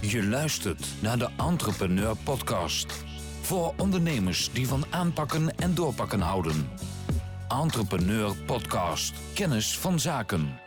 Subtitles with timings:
[0.00, 3.04] Je luistert naar de Entrepreneur Podcast.
[3.40, 6.68] Voor ondernemers die van aanpakken en doorpakken houden.
[7.48, 9.14] Entrepreneur Podcast.
[9.34, 10.59] Kennis van zaken.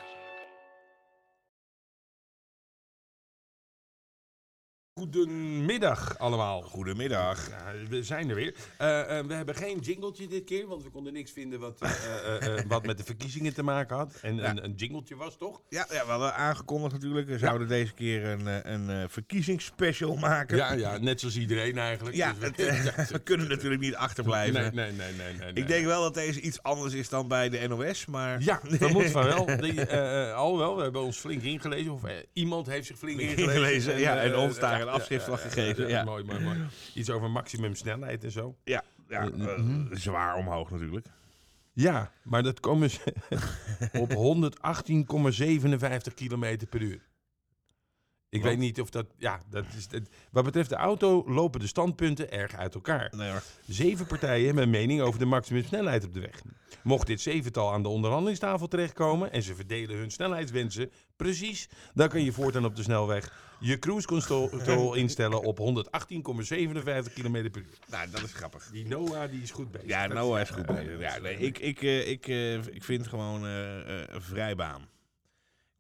[4.99, 6.62] Goedemiddag allemaal.
[6.62, 7.49] Goedemiddag.
[7.49, 8.53] Ja, we zijn er weer.
[8.78, 12.60] Eh, eh, we hebben geen jingletje dit keer, want we konden niks vinden wat, eh,
[12.67, 14.13] wat met de verkiezingen te maken had.
[14.21, 14.49] En Ja.
[14.49, 15.61] een, een jingletje was, toch?
[15.69, 17.27] Ja, ja, we hadden aangekondigd natuurlijk.
[17.27, 20.57] We zouden deze keer een, een verkiezingsspecial maken.
[20.57, 22.15] Ja, ja, net zoals iedereen eigenlijk.
[22.15, 22.63] Ja, Dus we-
[22.95, 24.53] het, we kunnen natuurlijk niet achterblijven.
[24.62, 25.53] nee, nee, nee, nee, nee, nee.
[25.63, 28.41] Ik denk wel dat deze iets anders is dan bij de NOS, maar...
[28.41, 29.45] Ja, dat moet van wel.
[29.62, 29.85] Die,
[30.34, 31.91] alhoewel, we hebben ons flink ingelezen.
[31.91, 32.01] Of
[32.34, 33.43] iemand heeft zich flink ingelezen.
[33.53, 36.03] Ingelezen, ja, en ons daar een afschrift van ja, gegeven, ja, ja.
[36.03, 36.59] Mooi, mooi, mooi.
[36.93, 38.55] Iets over maximumsnelheid en zo.
[38.63, 39.59] Ja, ja eh,
[39.91, 41.07] zwaar omhoog natuurlijk.
[41.73, 43.13] Ja, maar dat komen ze
[44.03, 44.11] op
[46.09, 47.01] 118,57 kilometer per uur.
[48.33, 49.05] Ik weet niet of dat...
[49.17, 49.87] Ja, dat is...
[50.31, 53.13] Wat betreft de auto lopen de standpunten erg uit elkaar.
[53.15, 53.43] Nee hoor.
[53.67, 56.41] Zeven partijen hebben een mening over de maximumsnelheid op de weg.
[56.84, 62.23] Mocht dit zevental aan de onderhandelingstafel terechtkomen en ze verdelen hun snelheidswensen precies, dan kan
[62.23, 67.78] je voortaan op de snelweg je cruise control instellen op 118,57 km per uur.
[67.90, 68.70] Nou, dat is grappig.
[68.72, 69.88] Die Noah die is goed bezig.
[69.88, 71.00] Ja, Noah is goed bezig.
[71.00, 74.88] Ja, nee, ik, ik, eh, ik, eh, ik vind gewoon eh, een vrijbaan.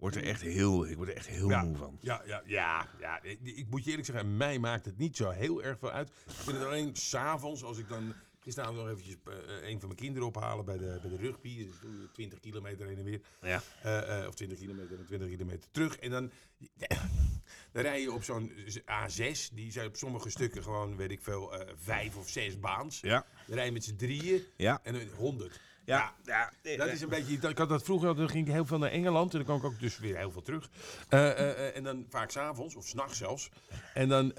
[0.03, 1.63] Ik word er echt heel, ik word er echt heel Ja.
[1.63, 1.97] moe van.
[2.01, 3.21] Ja, ja, ja, ja.
[3.21, 6.07] Ik, ik moet je eerlijk zeggen, mij maakt het niet zo heel erg veel uit.
[6.07, 9.99] Ik vind het alleen s'avonds, als ik dan gisteravond nog eventjes eh, een van mijn
[9.99, 11.57] kinderen ophalen bij de, bij de rugby.
[11.65, 13.21] Dus doe je 20 kilometer heen en weer.
[13.41, 13.61] Ja.
[13.81, 15.97] Eh, eh, of 20 kilometer en 20 kilometer terug.
[15.97, 16.31] En dan,
[17.71, 19.53] dan rij je op zo'n A6.
[19.53, 22.99] Die zijn op sommige stukken gewoon, weet ik veel, eh, vijf of zes baans.
[22.99, 23.25] Ja.
[23.47, 24.79] Dan rij je met z'n drieën Ja.
[24.83, 25.59] en een 100.
[25.85, 27.49] Ja, ja, Dat is een beetje.
[27.49, 29.63] Ik had dat vroeger, dan ging ik heel veel naar Engeland en dan kwam ik
[29.63, 30.69] ook dus weer heel veel terug.
[31.09, 33.49] Eh, eh, eh, en dan vaak s'avonds of s'nachts zelfs.
[33.93, 34.31] En dan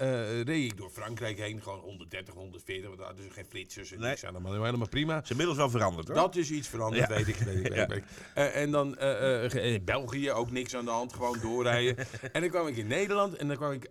[0.43, 3.99] reed ik door Frankrijk heen, gewoon 1ondertig, 140, want daar hadden ze geen flitsers en
[3.99, 4.09] Nee.
[4.09, 4.33] niks aan.
[4.33, 5.21] Allemaal, helemaal prima.
[5.21, 6.15] is inmiddels wel veranderd hoor.
[6.15, 7.15] Dat is iets veranderd, Ja.
[7.15, 7.35] weet ik.
[7.35, 7.87] Weet ik, weet ik, Ja.
[7.87, 8.53] weet ik.
[8.53, 12.05] En dan in België ook niks aan de hand, gewoon doorrijden.
[12.33, 13.87] en dan kwam ik in Nederland en dan kwam ik,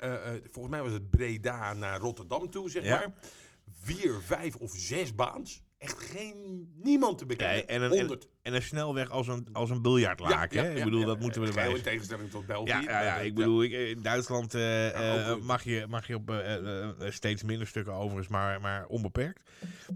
[0.51, 3.13] volgens mij was het Breda naar Rotterdam toe, zeg maar.
[3.81, 5.63] Vier, vijf of zes baans.
[5.85, 7.57] Echt geen, niemand te bekennen.
[7.57, 8.29] Nee, en, een, 100.
[8.45, 10.53] En, en een snelweg als een, als een biljartlaak.
[10.55, 10.75] hè?
[10.75, 12.69] ik bedoel, dat moeten we erbij Heel in tegenstelling tot België.
[12.71, 14.93] Ja, ja, ja, Maar, ik bedoel, ik, in Duitsland eh, Ja,
[15.31, 18.85] eh, mag, je, mag je op eh, eh, eh, steeds minder stukken overigens, maar, maar
[18.87, 19.41] onbeperkt.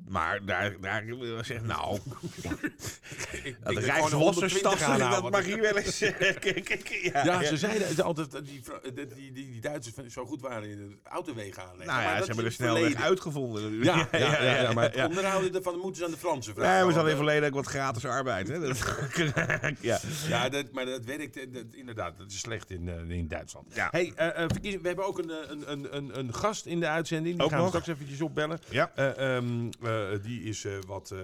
[0.09, 1.04] Maar daar, daar
[1.42, 1.98] zeggen, nou,
[3.62, 6.00] dat 120 aanhoud, dat mag hier wel eens.
[6.00, 6.20] eh,
[7.12, 7.44] ja, Ja, ja.
[7.48, 8.62] ze zeiden altijd dat die,
[8.94, 11.86] die, die, die Duitsers van- zo goed waren in het autowegen aanleggen.
[11.86, 13.82] Nou Maar ja, dat ze hebben de snelweg uitgevonden.
[13.82, 15.06] Ja, ja, ja, ja, maar het ja.
[15.06, 16.72] onderhouden ervan moeten ze aan de Fransen vragen.
[16.72, 18.38] Ja, we hadden in eh, het verleden ook wat gratis arbeid.
[18.47, 18.60] Hè?
[18.60, 18.94] Dat,
[19.81, 19.99] ja.
[20.28, 22.19] Ja, dat, maar dat werkt dat, inderdaad.
[22.19, 23.75] Dat is slecht in, eh, in Duitsland.
[23.75, 23.88] Ja.
[23.91, 24.49] Hey, eh, eh,
[24.81, 25.32] we hebben ook een,
[25.71, 27.37] een, een, een, gast in de uitzending.
[27.37, 28.59] Die Ook gaan we straks eventjes opbellen.
[28.71, 28.91] Ja.
[28.94, 31.15] Eh, ehm, eh, die, is, wat,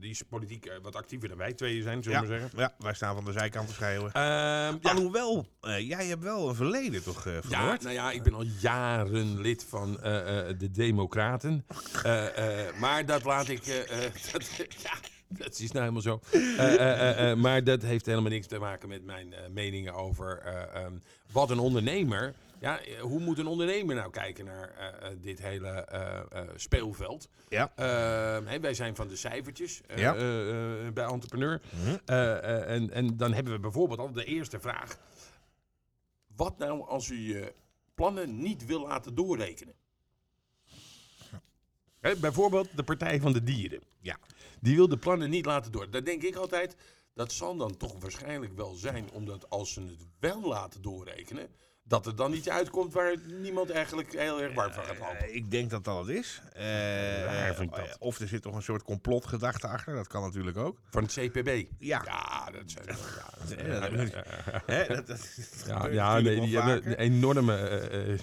[0.00, 2.58] die is politiek wat actiever dan wij tweeën zijn, zullen we Ja, maar zeggen.
[2.58, 4.12] ja, wij staan van de zijkant te schreeuwen.
[4.12, 4.78] Ehm, ja.
[4.82, 5.46] Alhoewel,
[5.78, 9.64] jij hebt wel een verleden toch uh, Ja, nou ja, ik ben al jaren lid
[9.68, 9.92] van
[10.58, 11.64] de Democraten.
[12.80, 13.64] Maar dat laat ik.
[14.32, 14.46] dat,
[14.82, 14.92] ja,
[15.44, 16.20] dat is nou helemaal zo.
[16.32, 20.82] Eh, eh, eh, maar dat heeft helemaal niks te maken met mijn meningen over eh,
[20.82, 20.92] ehm,
[21.32, 22.34] wat een ondernemer.
[22.60, 24.72] Ja, hoe moet een ondernemer nou kijken naar
[25.20, 25.86] dit hele
[26.56, 27.28] speelveld?
[27.48, 27.72] Ja.
[27.76, 30.12] Ehm, wij zijn van de cijfertjes Ja.
[30.92, 31.60] bij Entrepreneur.
[32.04, 34.98] Eh, en, en dan hebben we bijvoorbeeld al de eerste vraag.
[36.36, 37.54] Wat nou als u je
[37.94, 39.74] plannen niet wil laten doorrekenen?
[42.12, 43.82] Bijvoorbeeld de Partij van de Dieren.
[44.00, 44.18] Ja.
[44.60, 45.90] Die wil de plannen niet laten door.
[45.90, 46.76] Dan denk ik altijd,
[47.14, 51.48] dat zal dan toch waarschijnlijk wel zijn, omdat als ze het wel laten doorrekenen,
[51.86, 55.18] dat er dan iets uitkomt waar niemand eigenlijk heel erg warm van gaat lopen.
[55.18, 56.40] Eh, ik denk dat dat het is.
[56.52, 56.64] Eh,
[57.56, 57.58] dat.
[57.78, 59.94] eh, Of er zit toch een soort complotgedachte achter.
[59.94, 60.78] Dat kan natuurlijk ook.
[60.90, 61.64] Van het CPB.
[61.78, 62.02] Ja.
[62.04, 62.86] Ja, dat zijn
[65.92, 67.52] ja, nee, die hebben een enorme.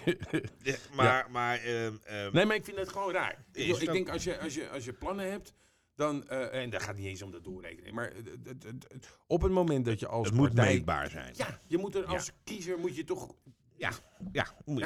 [0.64, 3.44] Ja, maar, maar ehm, ehm, nee, maar ik vind het gewoon raar.
[3.54, 5.54] Ik, ik denk als je, als, je, als je plannen hebt,
[5.96, 6.28] dan.
[6.28, 7.94] eh, en dat gaat niet eens om dat doorrekenen.
[7.94, 8.12] Maar
[8.44, 10.28] het- op het moment dat je als.
[10.28, 11.34] het moet meetbaar zijn.
[11.38, 13.36] Ja, je moet er als kiezer moet je toch.
[13.78, 13.92] Ja,
[14.32, 14.46] ja,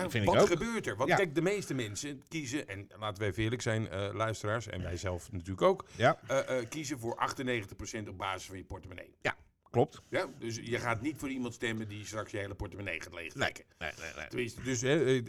[0.10, 0.48] vind wat ik ook.
[0.48, 0.96] gebeurt er?
[0.96, 1.16] Want Ja.
[1.16, 4.98] kijk, de meeste mensen kiezen, en laten we even eerlijk zijn, eh, luisteraars, en wij
[4.98, 9.16] zelf natuurlijk ook, Ja, eh, eh, kiezen voor 98% op basis van je portemonnee.
[9.22, 9.36] ja,
[9.76, 10.02] klopt.
[10.10, 10.28] Ja?
[10.40, 13.66] Dus je gaat niet voor iemand stemmen die straks je hele portemonnee gaat leegtrekken.
[13.80, 14.28] Nee, nee, nee.
[14.28, 15.24] Tenminste, dus hè, eh,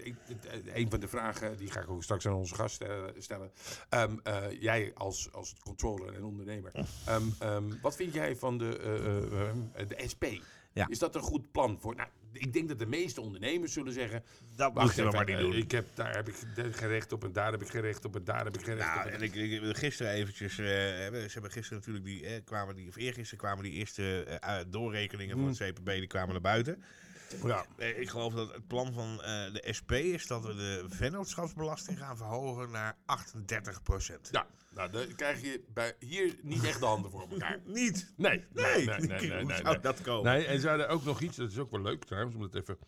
[0.74, 3.50] een van de vragen, die ga ik ook straks aan onze gast eh, stellen.
[3.88, 6.72] Ehm, eh, jij als, als controller en ondernemer,
[7.06, 8.78] ehm, ehm, wat vind jij van de,
[9.88, 10.24] de SP?
[10.72, 10.88] Ja.
[10.88, 11.94] Is dat een goed plan voor?
[11.94, 14.22] Nou, ik denk dat de meeste ondernemers zullen zeggen.
[14.56, 15.52] Dat we even, maar niet eh, doen.
[15.54, 16.34] Ik heb, daar heb ik
[16.70, 19.12] gerecht op en daar heb ik gerecht op en daar heb ik gerecht Nou, op.
[19.14, 22.96] en ik, ik- gisteren eventjes, eh, ze hebben gisteren natuurlijk die, eh, kwamen die, of
[22.96, 26.82] eergisteren kwamen die eerste eh, eh, doorrekeningen van het CPB, die kwamen naar buiten.
[27.44, 27.64] Ja.
[27.76, 31.98] Eh, ik geloof dat het plan van eh, de SP is dat we de vennootschapsbelasting
[31.98, 34.28] gaan verhogen naar 38 procent.
[34.32, 37.58] Ja, nou, dan krijg je bij, hier niet echt de handen voor elkaar.
[37.80, 38.12] Niet?
[38.16, 40.32] Nee, Nee, nee, nee, nee, zou dat komen?
[40.32, 42.54] Nee, en ze hadden ook nog iets, dat is ook wel leuk trouwens, om het
[42.54, 42.78] even...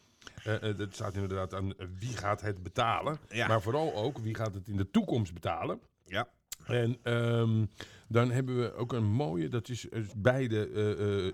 [0.44, 3.18] eh eh, dat staat inderdaad aan eh, wie gaat het betalen.
[3.28, 3.46] Ja.
[3.48, 5.80] Maar vooral ook wie gaat het in de toekomst betalen.
[6.04, 6.28] Ja.
[6.64, 7.64] En ehm,
[8.08, 10.70] dan hebben we ook een mooie, dat is eh, bij de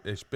[0.04, 0.34] eh, eh, SP.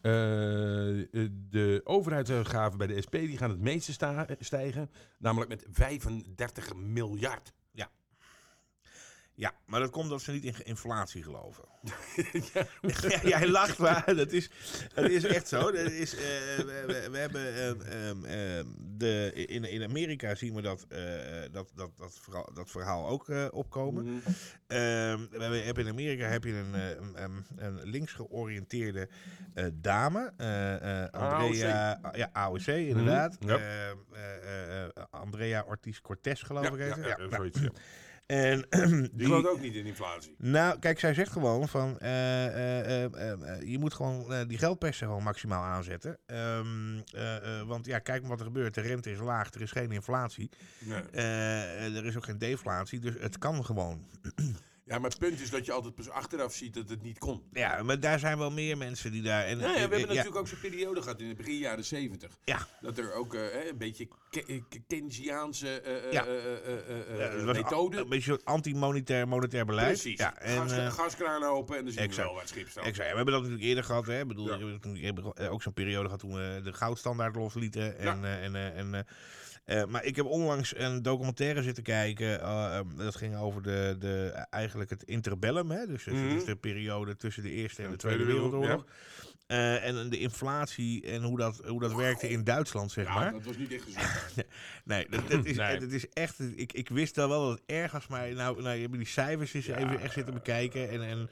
[0.00, 3.92] eh, eh, de overheidsuitgaven bij de SP die gaan het meeste
[4.38, 4.90] stijgen.
[5.18, 7.52] Namelijk met 35 miljard.
[9.36, 11.64] Ja, maar dat komt dat ze niet in inflatie geloven.
[13.10, 14.50] ja, jij lacht, maar dat is,
[14.94, 15.60] dat is echt zo.
[15.72, 20.86] Dat is, eh, we, hebben ehm, ehm, ehm, de, in, in Amerika zien we dat,
[20.88, 21.00] eh,
[21.52, 24.04] dat, dat, dat, verhaal, dat verhaal ook eh, opkomen.
[24.04, 24.18] Mhm.
[24.66, 29.08] We hebben, heb in Amerika heb je een, eh, een, een, links georiënteerde
[29.54, 33.40] eh, dame, eh, eh, Andrea, ja, AOC inderdaad.
[33.40, 33.58] Mhm, ja.
[33.58, 37.70] Eh, eh, eh, Andrea Ortiz Cortez geloof ik Ja, heet ja, zoiets, ja.
[38.26, 38.66] En
[39.12, 40.34] Die gelooft ook niet in inflatie.
[40.38, 45.22] nou, kijk, zij zegt gewoon van, eh, eh, eh, je moet gewoon die geldpersen gewoon
[45.22, 46.18] maximaal aanzetten.
[46.26, 48.74] Ehm, eh, eh, want ja, kijk maar wat er gebeurt.
[48.74, 51.02] De rente is laag, er is geen inflatie, Nee.
[51.92, 54.06] er is ook geen deflatie, dus het kan gewoon.
[54.86, 57.42] Ja, maar het punt is dat je altijd pas achteraf ziet dat het niet kon.
[57.52, 59.44] Ja, maar daar zijn wel meer mensen die daar...
[59.44, 61.84] En, Ja, ja, we hebben ja, natuurlijk ook zo'n periode gehad in het begin jaren
[61.84, 62.30] 70.
[62.44, 62.66] Ja.
[62.80, 66.26] Dat er ook eh, een beetje Ke- eh, Keynesiaanse eh, eh, Ja.
[66.26, 67.96] eh, eh, eh, eh, was methode.
[67.98, 69.86] Een beetje anti-monetair monetair beleid.
[70.00, 70.18] Precies.
[70.18, 72.84] Ja, en, Gas, eh, gaskraan open en dan zien we wel waar het schip staat.
[72.84, 73.06] Exact.
[73.06, 74.06] Ja, we hebben dat natuurlijk eerder gehad.
[74.06, 74.20] Hè.
[74.20, 77.98] Ik bedoel, we hebben hebben ook zo'n periode gehad toen we de goudstandaard loslieten.
[77.98, 79.06] En, eh, en, eh, en,
[79.64, 82.40] eh, maar ik heb onlangs een documentaire zitten kijken.
[82.40, 85.70] eh, ehm, dat ging over de, de, eigenlijk het interbellum.
[85.70, 85.86] Hè.
[85.86, 86.44] Dus, dus Mhm.
[86.44, 88.92] de periode tussen de Eerste en de de Tweede Tweede Wereld- Wereldoorlog.
[89.46, 93.32] Eh, en de inflatie en hoe dat, hoe dat werkte in Duitsland, zeg Ja, maar.
[93.32, 94.08] dat was niet echt gezond.
[94.84, 95.78] Nee, dat, dat is, Nee.
[95.80, 96.38] dat is echt.
[96.56, 99.54] Ik, ik wist wel dat het erg was, maar nou, nou je hebt die cijfers
[99.54, 100.90] eens Ja, even echt zitten bekijken.
[100.90, 101.30] En, en,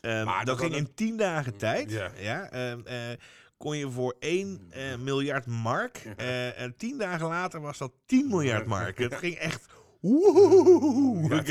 [0.00, 1.90] ehm, Maar dat, ging in tien dagen tijd.
[1.90, 2.10] Ja.
[2.18, 2.50] Ja.
[2.50, 2.96] ehm, eh,
[3.62, 5.96] kon je voor 1 eh, miljard mark.
[6.16, 8.98] eh, en tien dagen later was dat 10 miljard mark.
[8.98, 9.66] Het ging echt.
[10.02, 11.48] Daar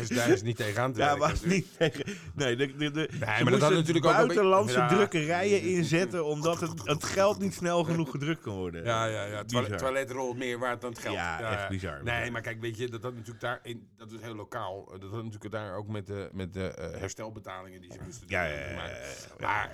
[0.00, 2.04] is, daar is niet tegenaan te Ja, was niet tegen.
[2.34, 4.88] Nee, de, de, de, maar dat had natuurlijk ook buitenlandse Ja.
[4.88, 6.24] drukkerijen inzetten.
[6.24, 8.84] omdat het, het geld niet snel genoeg gedrukt kon worden.
[8.84, 9.44] Ja, ja, ja.
[9.44, 11.14] Toilet, toiletrol meer waard dan het geld.
[11.14, 12.02] Ja, echt bizar.
[12.02, 14.84] Nee, maar kijk, weet je, dat had natuurlijk daar, in, dat is heel lokaal.
[14.84, 18.38] Dat had natuurlijk daar ook met de, met de herstelbetalingen die ze moesten doen.
[18.38, 18.96] Ja, ja, ja, Maar, ja,
[19.38, 19.46] ja.
[19.46, 19.70] maar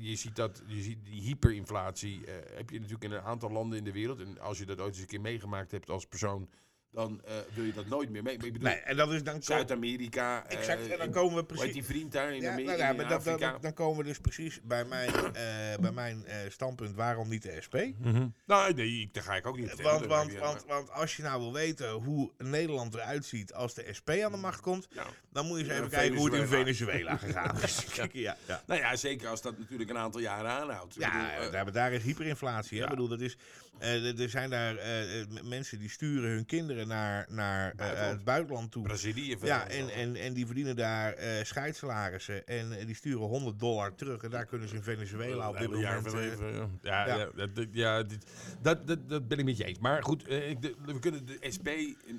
[0.00, 2.20] je ziet dat, je ziet die hyperinflatie
[2.54, 4.20] heb je natuurlijk in een aantal landen in de wereld.
[4.20, 6.48] En als je dat ooit eens een keer meegemaakt hebt als persoon,
[6.92, 8.34] dan eh, wil je dat nooit meer mee.
[8.34, 9.42] Ik bedoel, Nee, en dat is dan.
[9.42, 10.46] Zuid-Amerika.
[10.46, 11.72] eh, Exact, en dan in- komen we precies.
[11.72, 13.52] die vriend daar in, Ja, Amerika, nou ja, in maar dat, Afrika?
[13.52, 15.32] dat- dan komen we dus precies bij mijn, eh,
[15.80, 16.94] bij mijn eh, standpunt.
[16.94, 17.76] Waarom niet de SP?
[17.98, 18.26] Mhm.
[18.46, 19.82] Nou, nee, ik- daar ga ik ook niet.
[19.82, 23.86] Want, want, want, want als je nou wil weten hoe Nederland eruit ziet als de
[23.98, 25.06] SP aan de macht komt, Ja.
[25.32, 27.16] dan moet je eens Ja, even kijken hoe het in Venezuela.
[27.16, 27.84] Gegaan is.
[28.12, 28.62] Ja, ja.
[28.66, 30.94] Nou ja, zeker als dat natuurlijk een aantal jaren aanhoudt.
[30.94, 32.78] Ja, bedoel, eh, daar, daar is hyperinflatie.
[32.78, 32.84] Hè?
[32.84, 33.36] Ik bedoel, dat is,
[33.78, 38.08] eh, er- zijn daar eh, eh, mensen die sturen hun kinderen naar, naar eh, eh,
[38.08, 38.82] het buitenland toe.
[38.82, 39.36] Brazilië.
[39.42, 42.46] Ja, en, en, en die verdienen daar eh, uh, scheidsalarissen.
[42.46, 44.22] En die sturen 100 dollar terug.
[44.22, 46.06] En daar kunnen ze in Venezuela op dit moment...
[46.06, 47.16] Even, ja, ja.
[47.36, 48.26] ja, dat, ja dit,
[48.62, 49.78] dat, dat, dat, ben ik met je eens.
[49.78, 51.68] Maar goed, we kunnen de SP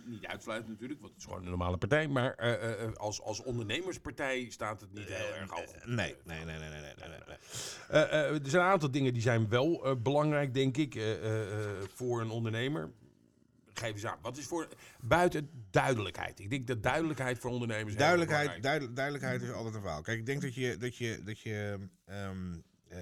[0.05, 0.99] niet uitsluiten natuurlijk.
[0.99, 2.07] Want het is gewoon een normale partij.
[2.07, 2.35] Maar
[2.93, 5.63] als, als ondernemerspartij staat het niet heel erg al.
[5.85, 8.39] nee, nee, nee, nee, nee, nee, nee, nee.
[8.39, 10.99] er zijn een aantal dingen die zijn wel belangrijk, denk ik,
[11.93, 12.89] voor een ondernemer.
[13.73, 14.17] Geef eens aan.
[14.21, 14.67] Wat is voor
[15.01, 16.39] buiten duidelijkheid?
[16.39, 20.01] Ik denk dat duidelijkheid voor ondernemers Duidelijkheid, duidel- duidelijkheid is altijd een verhaal.
[20.01, 20.77] Kijk, ik denk dat je...
[20.77, 22.53] Dat je, dat je ehm,
[22.87, 22.97] eh,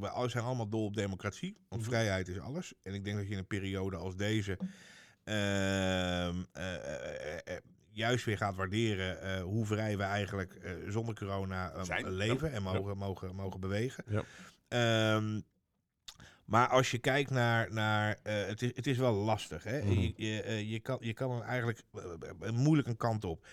[0.00, 1.56] we zijn allemaal dol op democratie.
[1.68, 1.90] Want Mhm.
[1.90, 2.74] vrijheid is alles.
[2.82, 4.58] En ik denk dat je in een periode als deze...
[5.24, 7.56] ehm, eh, eh,
[7.90, 12.96] juist weer gaat waarderen hoe vrij we eigenlijk zonder corona eh, Zijn, leven en mogen,
[12.96, 14.04] mogen, mogen bewegen.
[14.08, 14.22] Ja.
[14.68, 15.40] Ehm,
[16.52, 19.64] maar als je kijkt naar, naar eh, het, is, het is wel lastig.
[19.64, 19.78] Hè?
[19.82, 20.00] Mhm.
[20.00, 21.82] je, je, eh, je, kan, je kan er eigenlijk
[22.40, 23.46] eh, moeilijk een kant op.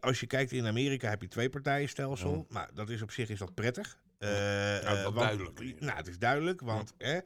[0.00, 2.46] Als je kijkt in Amerika heb je twee partijenstelsel.
[2.48, 2.54] Ja.
[2.54, 4.02] Nou, dat is op zich is dat prettig.
[4.18, 5.80] Eh, Ja, want- duidelijk.
[5.80, 7.18] Nou, het is duidelijk, want hè,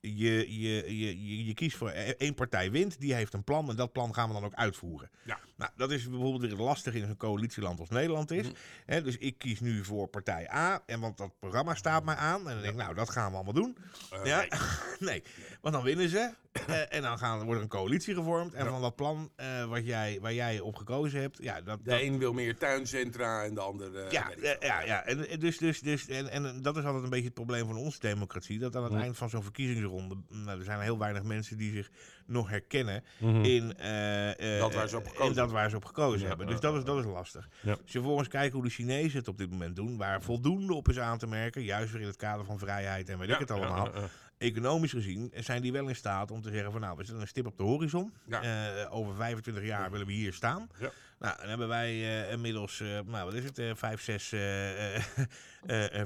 [0.00, 3.70] je, je, je, je, je kiest voor e- één partij wint, die heeft een plan
[3.70, 5.10] en dat plan gaan we dan ook uitvoeren.
[5.24, 5.38] Ja.
[5.62, 8.46] Nou, dat is bijvoorbeeld weer het lastige in zo'n coalitieland als Nederland is.
[8.86, 9.02] Mhm.
[9.02, 12.38] Dus ik kies nu voor partij A, en want dat programma staat mij aan.
[12.38, 13.76] En dan denk ik, nou, dat gaan we allemaal doen.
[14.10, 14.48] Eh, ja, nee.
[15.10, 15.22] nee,
[15.60, 16.30] want dan winnen ze.
[16.66, 18.54] Eh, en dan gaan, wordt er een coalitie gevormd.
[18.54, 21.90] En van dat plan eh, wat jij, waar jij op gekozen hebt, ja, dat, De
[21.90, 24.12] dat, een wil meer tuincentra en de ander...
[24.12, 25.04] ja, ja, ja.
[25.04, 27.98] En, dus, dus, dus, en, en dat is altijd een beetje het probleem van onze
[27.98, 28.58] democratie.
[28.58, 29.00] Dat aan het Mhm.
[29.02, 31.90] eind van zo'n verkiezingsronde, nou, er zijn heel weinig mensen die zich
[32.26, 33.44] nog herkennen Mhm.
[33.44, 33.68] in,
[34.58, 36.46] Dat waar ze op gekozen waar ze op gekozen Ja, hebben.
[36.46, 37.48] Dus dat is, dat is lastig.
[37.60, 37.70] Ja.
[37.70, 40.88] Als je vervolgens kijkt hoe de Chinezen het op dit moment doen, waar voldoende op
[40.88, 43.50] is aan te merken, juist weer in het kader van vrijheid en weet ik het
[43.50, 43.90] allemaal.
[44.38, 47.28] Economisch gezien zijn die wel in staat om te zeggen van nou, we zetten een
[47.28, 48.12] stip op de horizon.
[48.28, 50.68] Eh, over 25 jaar willen we hier staan.
[51.22, 54.28] Nou, dan hebben wij eh, inmiddels, eh, nou wat is het, eh, vijf, zes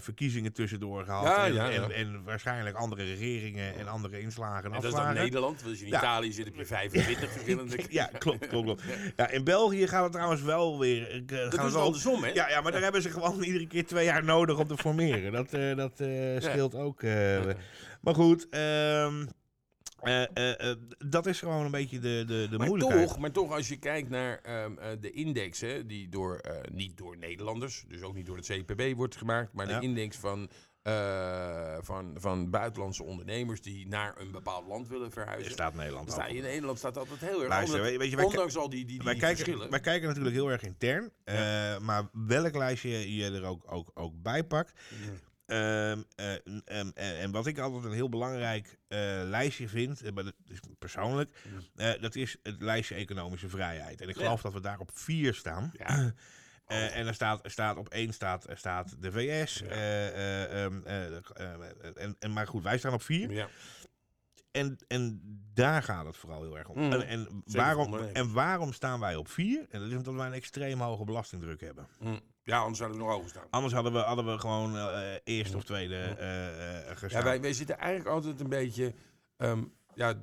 [0.02, 1.24] verkiezingen tussendoor gehad.
[1.24, 1.82] Ja, en, ja, ja.
[1.82, 5.56] En, en waarschijnlijk andere regeringen en andere inslagen en En dat is dan Nederland.
[5.62, 5.94] Want als je in.
[5.94, 7.78] Italië zit, heb je 25 verschillende...
[7.88, 8.82] Ja, klopt, klopt, klopt.
[9.16, 11.22] Ja, in België gaat het trouwens wel weer.
[11.26, 12.30] Dat gaan is we wel- andersom, hè?
[12.30, 15.32] Ja, ja, maar daar hebben ze gewoon iedere keer twee jaar nodig om te formeren.
[15.32, 15.92] Dat, dat
[16.42, 17.02] scheelt ook.
[18.00, 19.26] Maar goed, ehm,
[20.06, 23.08] eh, eh, eh, dat is gewoon een beetje de, de, de Maar moeilijkheid.
[23.08, 26.40] toch, maar toch, als je kijkt naar ehm, eh, de index, hè, die door,
[26.72, 29.78] niet door Nederlanders, dus ook niet door het CPB wordt gemaakt, maar Ja.
[29.78, 30.48] de index van,
[31.80, 35.52] van, van buitenlandse ondernemers die naar een bepaald land willen Er verhuizen.
[35.52, 36.30] staat Nederland Sta ook.
[36.30, 39.04] je in Nederland staat altijd heel erg Luister, weet- je, ondanks al die, die, die
[39.04, 39.44] wij, verschillen.
[39.58, 41.12] kijken, wij kijken natuurlijk heel erg intern.
[41.84, 44.72] maar welk lijstje je er ook, ook, ook bij pakt.
[44.90, 45.10] Ehm,
[45.46, 50.12] eh, n- ehm, en, en wat ik altijd een heel belangrijk eh, lijstje vind, eh,
[50.12, 51.36] maar dat is persoonlijk,
[51.76, 54.00] eh, dat is het lijstje economische vrijheid.
[54.00, 54.22] En ik Ja.
[54.22, 55.72] geloof dat we daar op vier staan.
[55.78, 56.12] Ja.
[56.66, 59.58] Eh, en er staat, er staat op één staat, er staat de VS.
[59.58, 59.66] Ja.
[59.66, 63.48] eh, eh, ehm, eh, eh, en, maar goed, wij staan op vier.
[64.56, 65.20] En, en
[65.54, 66.78] daar gaat het vooral heel erg om.
[66.78, 66.92] Mm.
[66.92, 69.66] En, en, waarom, en waarom staan wij op vier?
[69.70, 71.86] En dat is omdat wij een extreem hoge belastingdruk hebben.
[71.98, 72.18] Hm.
[72.42, 73.46] ja, anders zouden we nog hoger staan.
[73.50, 77.20] Anders hadden we, hadden we gewoon eh eerste of tweede eh, gestaan.
[77.20, 78.94] Ja, wij, wij zitten eigenlijk altijd een beetje,
[79.36, 80.14] ehm, ja,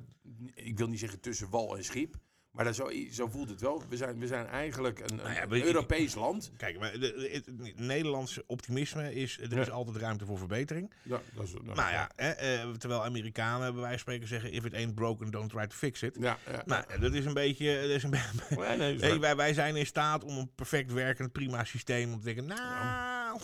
[0.54, 2.14] ik wil niet zeggen tussen wal en schip,
[2.54, 3.82] maar dat zo, zo voelt het wel.
[3.88, 6.52] We zijn, we zijn eigenlijk een, Nou ja, een weet je- Europees land.
[6.56, 10.92] Kijk, maar de, de- het, Nederlandse optimisme is, er is altijd ruimte voor verbetering.
[11.02, 14.52] Ja, dat is, dat Nou ja, hè, eh, terwijl Amerikanen bij wijze van spreken zeggen,
[14.52, 16.16] if it ain't broken, don't try to fix it.
[16.20, 16.62] Ja, ja.
[16.66, 19.54] Nou, dat is een beetje, dat is een beetje Ja, nee, is Hey, wij, wij
[19.54, 22.60] zijn in staat om een perfect werkend, prima systeem om te denken, nou,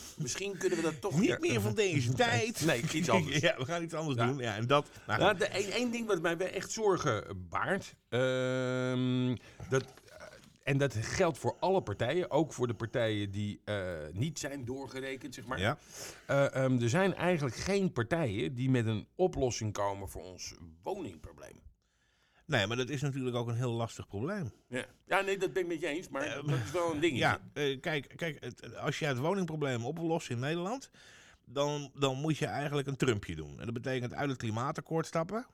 [0.19, 1.21] Misschien kunnen we dat toch...
[1.21, 2.61] niet meer van deze tijd.
[2.67, 3.39] Nee, iets anders.
[3.49, 4.27] ja, we gaan iets anders Ja.
[4.27, 4.39] doen.
[4.39, 9.37] Ja, en dat, nou, Nou, de, één, ding wat mij wel echt zorgen baart, ehm,
[9.69, 10.27] dat, eh,
[10.63, 13.77] en dat geldt voor alle partijen, ook voor de partijen die eh,
[14.13, 15.61] niet zijn doorgerekend, zeg maar.
[15.61, 15.79] ja.
[16.27, 21.61] Eh, ehm, er zijn eigenlijk geen partijen die met een oplossing komen voor ons woningprobleem.
[22.51, 24.53] Nee, maar dat is natuurlijk ook een heel lastig probleem.
[24.69, 27.19] Ja, ja nee, dat ben ik met je eens, maar dat is wel een dingetje.
[27.25, 30.91] Ja, eh, kijk, kijk het, als je het woningprobleem op wil lossen in Nederland,
[31.45, 33.59] dan, dan moet je eigenlijk een Trumpje doen.
[33.59, 35.47] En dat betekent uit het klimaatakkoord stappen.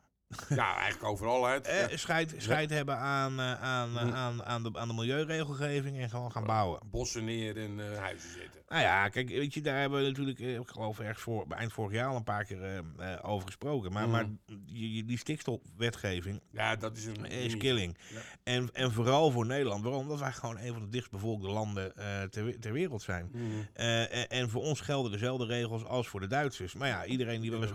[0.49, 1.67] Ja, eigenlijk overal uit.
[1.69, 1.97] Eh, Ja.
[1.97, 4.13] scheid, scheid hebben aan, eh, aan, eh, Hm.
[4.13, 6.81] aan, aan, de, aan de milieuregelgeving en gewoon gaan bouwen.
[6.91, 8.61] Bossen neer en eh, huizen zetten.
[8.69, 11.73] Nou ja, kijk, weet je, daar hebben we natuurlijk, eh, ik geloof ergens voor, eind
[11.73, 13.93] vorig jaar al een paar keer eh, eh, over gesproken.
[13.93, 14.11] Maar, Mhm.
[14.13, 17.25] maar die, die- die stikstofwetgeving Ja, dat is een...
[17.31, 17.97] is killing.
[18.15, 18.21] Ja.
[18.43, 19.83] En, en vooral voor Nederland.
[19.83, 20.01] Waarom?
[20.03, 23.29] Omdat wij gewoon een van de dichtstbevolkte landen eh, ter, ter wereld zijn.
[23.33, 23.43] Mhm.
[23.73, 26.75] En, en voor ons gelden dezelfde regels als voor de Duitsers.
[26.75, 27.73] Maar ja, iedereen die wel eens,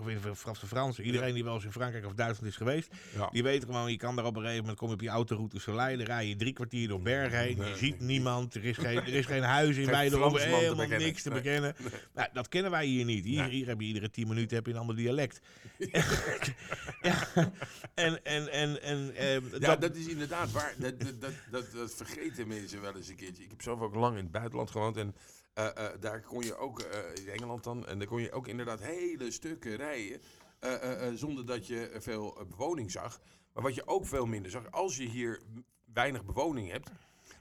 [0.48, 3.30] of de Fransen, iedereen die wel eens in Frankrijk of Duitsland is geweest, Ja.
[3.32, 5.60] die weet gewoon, je kan daar op een gegeven moment, kom je op je autoroute
[5.60, 8.98] Soleil, dan rij je drie kwartier door bergen heen, je ziet niemand, er is geen,
[8.98, 11.08] er is geen huis in helemaal bekennen.
[11.08, 11.42] niks te Nee.
[11.42, 11.76] bekennen.
[12.14, 13.26] Nou, dat kennen wij hier niet.
[13.26, 15.40] Hier, hier heb je iedere tien minuten heb je een ander dialect.
[17.02, 17.28] ja,
[17.94, 20.74] en, en, en, en eh, Ja, dat, dat is inderdaad waar.
[20.78, 23.44] Dat, dat, dat, dat, vergeten mensen wel eens een keertje.
[23.44, 24.98] Ik heb zelf ook lang in het buitenland gewoond.
[24.98, 25.16] En
[25.54, 28.48] eh, eh, daar kon je ook, eh, in Engeland dan, en daar kon je ook
[28.48, 30.22] inderdaad hele stukken rijden.
[31.18, 33.20] zonder dat je veel bewoning zag.
[33.54, 35.42] Maar wat je ook veel minder zag, als je hier
[35.94, 36.90] weinig bewoning hebt.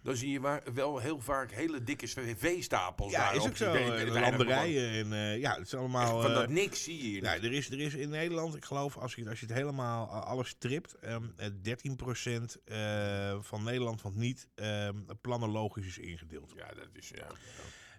[0.02, 3.12] Dan zie je waar, wel heel vaak hele dikke veestapels.
[3.12, 3.72] ja, daar is op ook zo.
[3.72, 6.20] eh, landerijen en eh, ja, het is allemaal...
[6.20, 7.24] Van eh, dat niks zie je hier.
[7.24, 10.22] Er is, er is in Nederland, ik geloof, als je, als je het helemaal eh,
[10.22, 16.52] alles stript, ehm, eh, 13% eh, van Nederland van niet ehm planologisch is ingedeeld.
[16.56, 17.10] Ja, dat is.
[17.14, 17.26] Ja.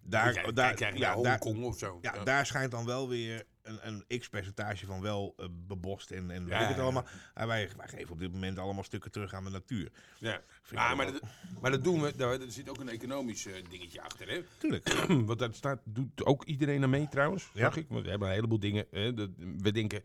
[0.03, 1.99] Daar, daar, kijk ja, daar, Hongkong of zo.
[2.01, 6.45] ja, daar schijnt dan wel weer een, een x-percentage van wel eh, bebost en, en
[6.47, 7.05] Ja, weet ik het allemaal.
[7.33, 9.91] En wij, wij geven op dit moment allemaal stukken terug aan de natuur.
[10.17, 11.21] Ja, ja maar, dat,
[11.61, 12.15] maar dat doen we.
[12.15, 14.29] Daar, er zit ook een economisch eh, dingetje achter.
[14.29, 14.41] Hè?
[14.57, 14.89] Tuurlijk.
[15.27, 17.49] Want daar staat, doet ook iedereen aan mee trouwens.
[17.53, 17.75] Ja.
[17.75, 17.85] Ik.
[17.89, 18.85] Want we hebben een heleboel dingen.
[18.91, 20.03] Hè, dat, we denken,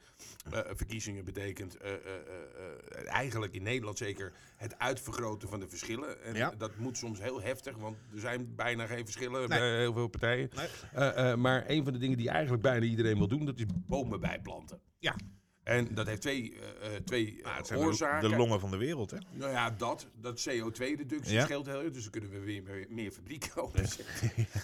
[0.51, 1.77] eh, verkiezingen betekent
[3.05, 6.23] eigenlijk in Nederland zeker het uitvergroten van de verschillen.
[6.23, 6.55] En Ja.
[6.59, 9.59] dat moet soms heel heftig, want er zijn bijna geen verschillen Nee.
[9.59, 10.51] bij heel veel partijen.
[10.95, 11.37] Nee.
[11.37, 14.81] Maar een van de dingen die eigenlijk bijna iedereen wil doen, dat is bomen bijplanten.
[14.99, 15.15] Ja.
[15.63, 18.31] En dat heeft twee, eh, eh, twee eh, Nou, het zijn de, oorzaken.
[18.31, 19.19] de longen van de wereld, hè?
[19.33, 20.09] Nou ja, dat.
[20.21, 21.45] Dat CO2-reductie Ja.
[21.45, 21.93] scheelt heel erg.
[21.93, 24.05] Dus dan kunnen we weer meer, meer fabrieken opzetten.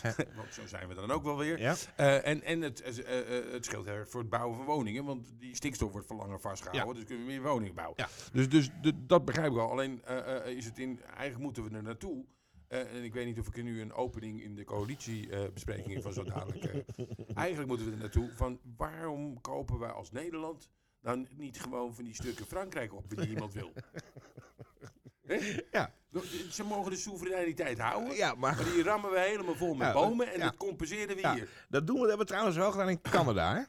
[0.36, 1.58] want zo zijn we dan ook wel weer.
[1.60, 1.74] Ja.
[1.96, 5.04] Eh, en en het, eh, eh, het scheelt heel erg voor het bouwen van woningen.
[5.04, 6.94] Want die stikstof wordt voor langer vastgehouden.
[6.94, 7.96] Dus kunnen we meer woningen bouwen.
[7.98, 8.08] Ja.
[8.32, 9.70] Dus, dus de- dat begrijp ik wel.
[9.70, 11.00] Alleen eh, eh, is het in...
[11.06, 12.24] Eigenlijk moeten we er naartoe.
[12.72, 16.12] Eh, en ik weet niet of ik er nu een opening in de coalitiebesprekingen van
[16.12, 16.64] zo dadelijk...
[16.64, 16.80] eh,
[17.34, 18.60] eigenlijk moeten we er naartoe van...
[18.76, 20.70] Waarom kopen wij als Nederland...
[21.00, 23.72] dan niet gewoon van die stukken Frankrijk op die niemand wil?
[25.70, 25.92] Ja.
[26.50, 28.14] Ze mogen de soevereiniteit houden.
[28.16, 30.44] Ja, maar Maar die rammen we helemaal vol met Ja, bomen en ja.
[30.44, 31.48] dat compenseren we hier.
[31.68, 33.62] dat doen we, dat hebben we trouwens wel gedaan in Canada, hè?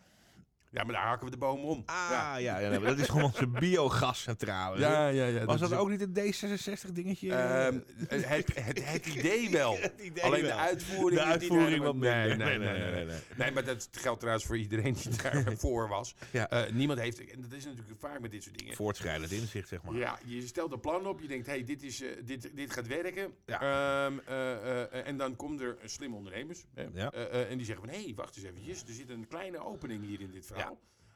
[0.74, 1.84] Ja, maar daar hakken we de bomen om.
[1.86, 4.80] Ah, ja, ja, maar dat is gewoon onze biogascentrale.
[4.80, 5.26] ja, ja.
[5.26, 7.34] ja Was dat is- ook niet een D66-dingetje?
[7.34, 8.26] Ehm, het,
[8.56, 9.78] het, het idee wel.
[9.80, 10.50] Het idee Alleen wel.
[10.52, 11.22] de uitvoering.
[11.22, 13.16] de uitvoering wat nee, nee, nee, nee, nee.
[13.38, 16.16] Nee, maar dat geldt trouwens voor iedereen die daarvoor was.
[16.32, 16.50] Ja.
[16.50, 18.76] Eh, niemand heeft, en dat is natuurlijk vaak met dit soort dingen.
[18.76, 19.96] Voortschrijdend inzicht, zeg maar.
[19.96, 22.88] Ja, je stelt een plan op, je denkt, hey, dit, is, eh, dit, dit gaat
[22.88, 23.34] werken.
[23.46, 23.62] Ja.
[24.26, 26.66] Eh, en dan komen er slimme ondernemers.
[26.94, 27.12] Ja.
[27.12, 30.22] en die zeggen van, hé, hey, wacht eens eventjes, er zit een kleine opening hier
[30.22, 30.63] in dit verhaal.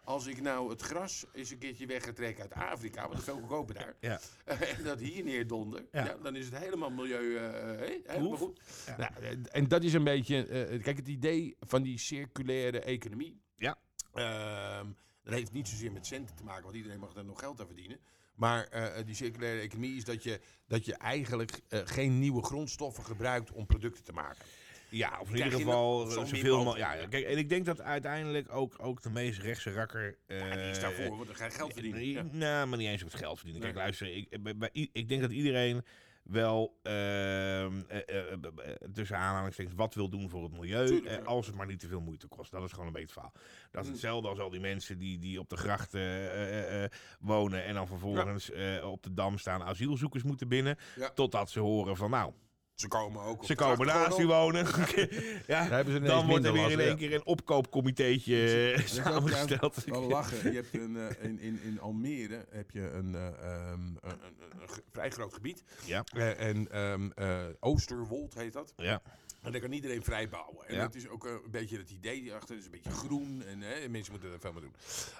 [0.08, 3.20] Als ik nou het gras eens een keertje weg ga trekken uit Afrika, want dat
[3.20, 3.96] is veel goedkoper daar.
[4.00, 4.20] Ja.
[4.78, 6.18] en dat hier neerdonder, Ja.
[6.24, 8.62] dan is het helemaal milieu, eh, helemaal goed.
[8.86, 8.98] Ja.
[8.98, 13.42] Nou, eh, en dat is een beetje, eh, kijk, het idee van die circulaire economie.
[13.58, 13.78] Ja.
[14.14, 14.86] Ehm,
[15.24, 17.68] dat heeft niet zozeer met centen te maken, want iedereen mag er nog geld aan
[17.68, 18.00] verdienen.
[18.36, 18.70] Maar
[19.06, 24.04] die circulaire economie is dat je, dat je eigenlijk geen nieuwe grondstoffen gebruikt om producten
[24.04, 24.46] te maken.
[24.90, 26.94] Ja, of in ieder geval min zoveel mogelijk.
[27.00, 30.18] Ja, kijk, en ik denk dat uiteindelijk ook, ook de meest rechtse rakker.
[30.28, 32.06] eh, Ja, die is daarvoor, want dan ga je geld verdienen.
[32.12, 32.24] Ja.
[32.32, 33.62] Nou, maar niet eens op het geld verdienen.
[33.64, 33.84] Kijk, Nee.
[33.84, 35.84] luister, ik, bij, bij i- ik denk dat iedereen
[36.24, 41.06] wel ehm, eh, eh, eh, eh, tussen aanhalingstekens wat wil doen voor het milieu, Tuurlijk,
[41.06, 41.24] eh, ja.
[41.24, 42.52] als het maar niet te veel moeite kost.
[42.52, 43.32] Dat is gewoon een beetje verhaal.
[43.72, 43.94] Dat is Mm.
[43.94, 46.90] hetzelfde als al die mensen die, die op de grachten eh, eh, eh,
[47.20, 51.10] wonen en dan vervolgens eh, op de dam staan asielzoekers moeten binnen, Ja.
[51.10, 52.34] totdat ze horen van nou,
[52.78, 54.66] Ze komen ook op ze de komen naast u wonen.
[55.48, 59.84] ja, ze dan wordt er weer in één keer een opkoopcomiteetje eh, samengesteld.
[59.86, 60.52] Wel lachen.
[60.52, 64.62] Je hebt een, eh, in, in, in Almere heb je een, eh, ehm, een, een,
[64.62, 65.64] een ge- vrij groot gebied.
[65.86, 66.04] Ja.
[66.38, 68.74] En ehm, eh, Oosterwold heet dat.
[68.76, 69.02] Ja.
[69.42, 70.68] En daar kan iedereen vrij bouwen.
[70.68, 70.82] En Ja.
[70.82, 72.50] dat is ook een beetje het idee achter.
[72.50, 74.76] Het is een beetje groen en eh, mensen moeten er veel mee doen.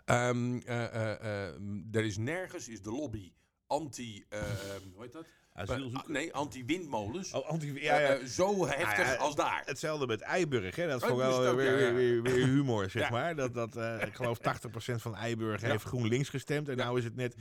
[0.06, 3.32] Ehm, eh, eh, ehm, er is nergens is de lobby
[3.68, 4.26] anti...
[4.94, 5.26] hoe heet dat?
[5.58, 6.04] Asielzoekers.
[6.04, 7.34] Eh, nee, anti-windmolens.
[7.34, 8.08] Oh, anti ja, ja.
[8.08, 9.62] Eh, eh, zo heftig ja, als daar.
[9.66, 10.88] Hetzelfde met Eiburg, hè?
[10.88, 11.94] Dat is Oh, gewoon dus wel weer, ja, ja.
[11.94, 13.36] weer, weer, weer humor, zeg maar.
[13.36, 14.38] Dat, dat, eh, ik geloof
[14.90, 16.70] 80% van Eiburg heeft GroenLinks gestemd.
[16.70, 17.36] En nou is het net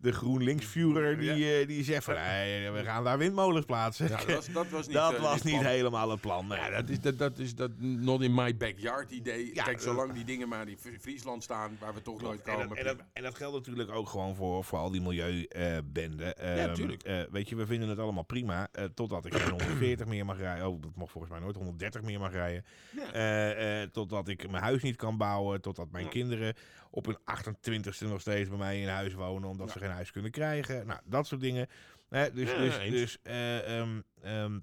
[0.00, 2.14] de GroenLinks-vurer die, eh, die zegt van...
[2.14, 4.08] "Nee, we gaan daar windmolens plaatsen.
[4.08, 5.66] Ja, dat was, dat was niet, Dat eh, was niet plan.
[5.66, 6.46] helemaal het plan.
[6.46, 6.58] nee.
[6.58, 9.54] Ja, dat is dat, dat, is dat not in my backyard idee.
[9.54, 12.42] Ja, Kijk, eh, zolang die dingen maar in Fri- Friesland staan, waar we toch nooit
[12.42, 12.68] En komen.
[12.68, 16.36] dat, en, dat, en dat geldt natuurlijk ook gewoon voor, voor al die milieubenden.
[16.36, 17.02] Ehm, tuurlijk.
[17.02, 18.68] eh, weet je, we vinden het allemaal prima.
[18.94, 20.68] totdat ik geen 140 meer mag rijden.
[20.68, 22.64] Oh, dat mag volgens mij nooit 130 meer mag rijden.
[23.12, 23.86] Ja.
[23.92, 25.60] Totdat ik mijn huis niet kan bouwen.
[25.60, 26.54] Totdat mijn kinderen
[26.90, 29.48] op hun 28ste nog steeds bij mij in huis wonen.
[29.48, 29.72] Omdat Ja.
[29.72, 30.86] ze geen huis kunnen krijgen.
[30.86, 31.66] Nou, dat soort dingen.
[32.08, 32.90] Dus Ja, dus, eens.
[32.90, 34.58] dus eh, ehm, ehm,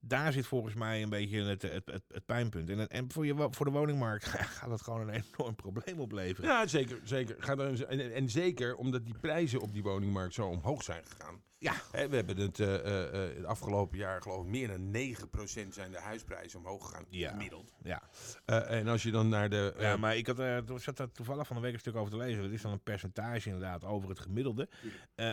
[0.00, 2.70] daar zit volgens mij een beetje het, het, het, het pijnpunt.
[2.70, 4.24] En, het- en voor, je, voor de woningmarkt
[4.58, 6.50] gaat dat gewoon een enorm probleem opleveren.
[6.50, 7.00] Ja, zeker.
[7.04, 7.36] zeker.
[7.38, 11.04] Ga er eens- en, en zeker omdat die prijzen op die woningmarkt zo omhoog zijn
[11.06, 11.42] gegaan.
[11.60, 11.74] Ja.
[11.90, 15.74] Hè, we hebben het eh, eh, eh, het afgelopen jaar, geloof ik, meer dan 9%
[15.74, 17.04] zijn de huisprijzen omhoog gegaan.
[17.08, 17.30] Ja.
[17.30, 17.74] Gemiddeld.
[17.82, 18.02] Ja.
[18.44, 19.74] En als je dan naar de...
[19.78, 22.16] Ja, maar ik had, toen zat daar toevallig van de week een stuk over te
[22.16, 22.42] lezen.
[22.42, 24.68] Dat is dan een percentage inderdaad over het gemiddelde.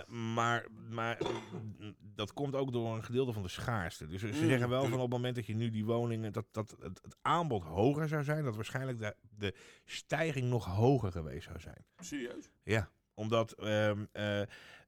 [0.08, 1.18] Maar, maar
[1.52, 4.08] mm, dat komt ook door een gedeelte van de schaarste.
[4.08, 6.46] Dus ze Mm, zeggen wel van op het moment dat je nu die woningen, dat,
[6.52, 11.44] dat het, het aanbod hoger zou zijn, dat waarschijnlijk de, de stijging nog hoger geweest
[11.44, 11.86] zou zijn.
[11.98, 12.52] Serieus?
[12.64, 14.42] Ja, omdat ehm, eh,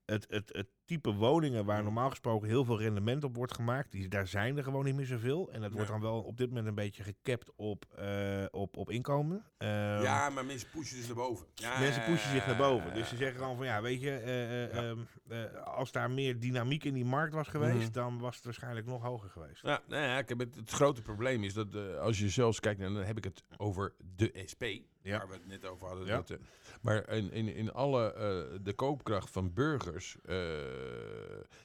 [0.06, 4.08] het, het, het type woningen waar normaal gesproken heel veel rendement op wordt gemaakt, die,
[4.08, 5.52] daar zijn er gewoon niet meer zoveel.
[5.52, 8.90] En dat wordt dan wel op dit moment een beetje gecapt op, eh, op, op
[8.92, 9.44] inkomen.
[9.58, 9.70] Ehm,
[10.02, 11.46] ja, maar mensen pushen dus naar boven.
[11.56, 12.94] Ja, Mensen pushen zich naar boven.
[12.94, 14.82] Dus ze zeggen gewoon van ja, weet je, eh, eh, Ja.
[14.90, 17.92] ehm, eh, als daar meer dynamiek in die markt was geweest, Mhm.
[17.92, 19.62] dan was het waarschijnlijk nog hoger geweest.
[19.62, 22.82] Ja, nou ja, ik heb het, het grote probleem is dat als je zelfs kijkt,
[22.82, 24.64] en dan heb ik het over de SP,
[25.02, 25.18] Ja.
[25.18, 26.08] waar we het net over hadden.
[26.08, 26.38] Dat,
[26.82, 28.14] maar in, in, in alle,
[28.62, 30.18] de koopkracht van burgers,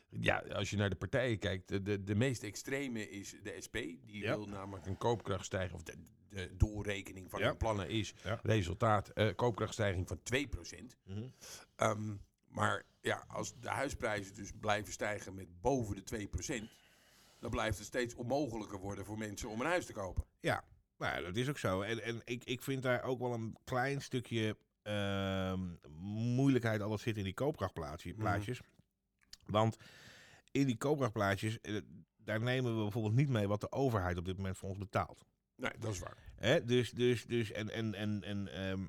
[0.09, 3.77] ja, als je naar de partijen kijkt, de, de, meest extreme is de SP.
[4.07, 4.37] Die Ja.
[4.37, 5.95] wil namelijk een koopkrachtstijging, of de,
[6.29, 7.47] de doorrekening van Ja.
[7.47, 8.41] hun plannen is Ja.
[8.43, 10.97] resultaat, eh, koopkrachtstijging van 2%.
[11.05, 11.29] Mhm.
[11.77, 12.15] Ehm,
[12.49, 16.71] maar ja, als de huisprijzen dus blijven stijgen met boven de 2%,
[17.41, 20.25] dan blijft het steeds onmogelijker worden voor mensen om een huis te kopen.
[20.41, 20.65] Ja,
[20.99, 21.83] nou, ja, dat is ook zo.
[21.83, 25.61] En, en ik, ik vind daar ook wel een klein stukje ehm,
[26.35, 28.13] moeilijkheid altijd zit in die koopkrachtplaatjes.
[28.15, 28.61] plaatjes.
[29.47, 29.77] Want
[30.51, 31.77] in die koopkrachtplaatjes, eh,
[32.17, 35.25] daar nemen we bijvoorbeeld niet mee wat de overheid op dit moment voor ons betaalt.
[35.57, 36.17] Nee, dat is waar.
[36.37, 36.65] Hè?
[36.65, 38.81] Dus, dus, dus, en, en, en, en ehm,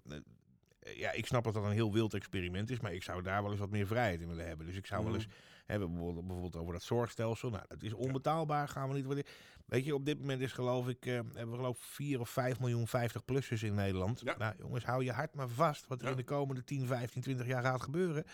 [0.80, 3.42] eh, ja, ik snap dat dat een heel wild experiment is, maar ik zou daar
[3.42, 4.66] wel eens wat meer vrijheid in willen hebben.
[4.66, 5.22] Dus ik zou wel Mhm.
[5.22, 5.32] eens
[5.66, 7.50] hebben bijvoorbeeld, bijvoorbeeld over dat zorgstelsel.
[7.50, 9.24] Nou, dat is onbetaalbaar, gaan we niet worden.
[9.66, 12.30] Weet je, op dit moment is geloof ik, eh, hebben we geloof ik 4 of
[12.30, 14.22] 5 miljoen 50-plussers in Nederland.
[14.24, 14.38] Ja.
[14.38, 16.12] Nou jongens, hou je hart maar vast wat er Ja.
[16.12, 18.26] in de komende 10, 15, 20 jaar gaat gebeuren.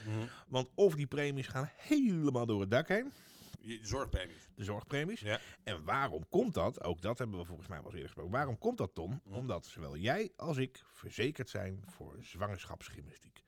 [0.48, 3.12] Want of die premies gaan helemaal door het dak heen,
[3.60, 4.50] Je zorgpremies.
[4.56, 5.20] de zorgpremies.
[5.20, 5.40] Ja.
[5.64, 6.84] En waarom komt dat?
[6.84, 8.38] Ook dat hebben we volgens mij wel eens eerder gesproken.
[8.38, 9.22] Waarom komt dat, Tom?
[9.24, 9.36] Mhm.
[9.36, 13.44] Omdat zowel jij als ik verzekerd zijn voor zwangerschapsgymnastiek.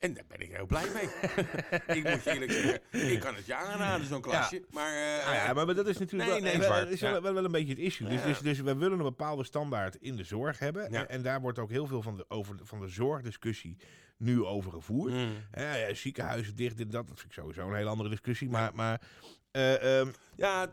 [0.00, 1.04] En daar ben ik heel blij mee.
[1.98, 2.80] ik moet je eerlijk zeggen,
[3.12, 4.64] ik kan het je aanraden, zo'n klasje.
[4.70, 6.80] Maar, eh, Ah ja, maar, maar dat is natuurlijk Nee, wel, nee, wel- waar.
[6.80, 7.20] dat is wel, Ja.
[7.22, 8.08] wel, wel een beetje het issue.
[8.08, 10.90] Dus, dus, dus we willen een bepaalde standaard in de zorg hebben.
[10.92, 13.76] En, en daar wordt ook heel veel van de, over, van de zorgdiscussie
[14.16, 15.12] nu over gevoerd.
[15.12, 15.32] Mm.
[15.54, 17.08] Ja, ziekenhuizen dicht, dit, dat.
[17.08, 18.48] Dat vind ik sowieso een hele andere discussie.
[18.48, 19.00] Maar, maar
[19.50, 20.70] eh, ehm, Ja,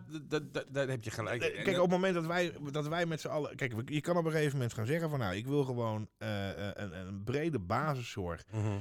[0.69, 1.39] daar heb je gelijk.
[1.39, 3.55] Kijk, op het moment dat wij, dat wij met z'n allen...
[3.55, 5.19] Kijk, je kan op een gegeven moment gaan zeggen van...
[5.19, 8.79] Nou, ik wil gewoon eh, eh, een, een brede basiszorg Mhm,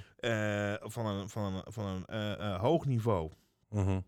[0.90, 3.30] van een, van een, van een hoog niveau
[3.68, 4.00] mhm.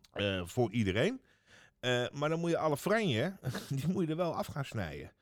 [0.44, 1.20] voor iedereen.
[2.12, 3.32] Maar dan moet je alle franje,
[3.68, 5.12] die moet je er wel af gaan snijden.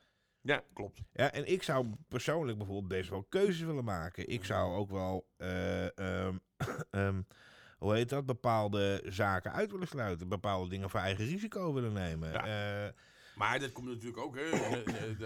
[0.47, 1.01] Ja, klopt.
[1.13, 4.29] Ja, en ik zou persoonlijk bijvoorbeeld best wel keuzes willen maken.
[4.29, 6.37] Ik zou ook wel, eh, ehm,
[6.91, 7.23] ehm,
[7.87, 10.29] hoe heet dat, bepaalde zaken uit willen sluiten.
[10.29, 12.33] Bepaalde dingen voor eigen risico willen nemen.
[12.33, 12.47] Ja.
[12.87, 12.93] Eh,
[13.35, 14.51] Maar dat komt natuurlijk ook, hè,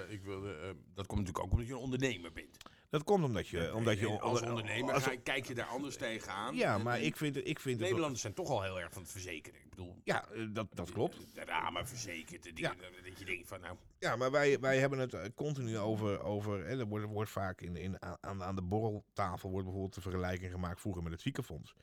[0.09, 0.53] ik wil, eh,
[0.94, 2.57] dat komt natuurlijk ook omdat je een ondernemer bent.
[2.90, 3.74] Dat komt omdat je...
[3.74, 6.55] Omdat je als ondernemer als- kijk je daar anders tegenaan.
[6.55, 7.37] ja, maar en ik vind.
[7.37, 9.61] Ik vind het Nederlanders zijn toch al heel erg van het verzekeren.
[9.61, 11.35] Ik bedoel, ja, eh, dat, dat klopt.
[11.35, 14.98] de ramen verzekerd, de dingen, dat je denkt van, nou, Ja, maar wij, wij hebben
[14.98, 16.20] het eh, continu over...
[16.22, 20.00] over hè, er wordt, wordt vaak in, in, aan, aan de borreltafel wordt bijvoorbeeld de
[20.00, 21.74] vergelijking gemaakt vroeger met het ziekenfonds.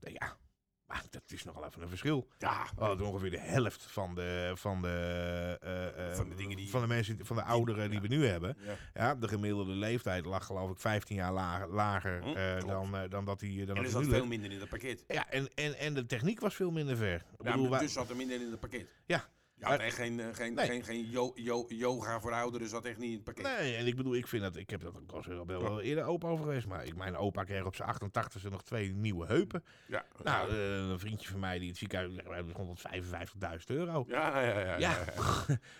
[0.00, 0.36] Ja,
[0.88, 2.28] maar dat is nogal even een verschil.
[2.38, 4.88] ja, ongeveer de helft van de, van de,
[5.60, 8.26] eh, eh, Van de dingen die- van de mensen, van de ouderen die we nu
[8.26, 8.56] hebben.
[8.60, 8.74] ja.
[8.94, 12.66] Ja, de gemiddelde leeftijd lag geloof ik 15 jaar lager, lager Hm, klopt.
[12.92, 15.04] dan, dan dat die dan En er zat veel minder in dat pakket.
[15.08, 17.14] Ja, en, en, en de techniek was veel minder ver.
[17.14, 18.86] Ik Ja, bedoel, dus zat er minder in het pakket.
[19.06, 19.24] Ja.
[19.58, 20.66] Je had Maar- echt geen, eh, geen, Nee.
[20.66, 23.44] geen, geen yo- yo- yoga voor ouderen, zat echt niet in het pakket.
[23.44, 26.28] Nee, en ik bedoel, ik vind dat, ik heb dat ook al wel, eerder open
[26.28, 29.64] over geweest, maar ik, mijn opa kreeg op zijn 88e nog twee nieuwe heupen.
[29.86, 34.04] Ja, Nou, eh, een vriendje van mij die in het ziekenhuis ligt bij 155.000 euro.
[34.08, 34.76] ja, ja, ja.
[34.78, 35.04] Ja.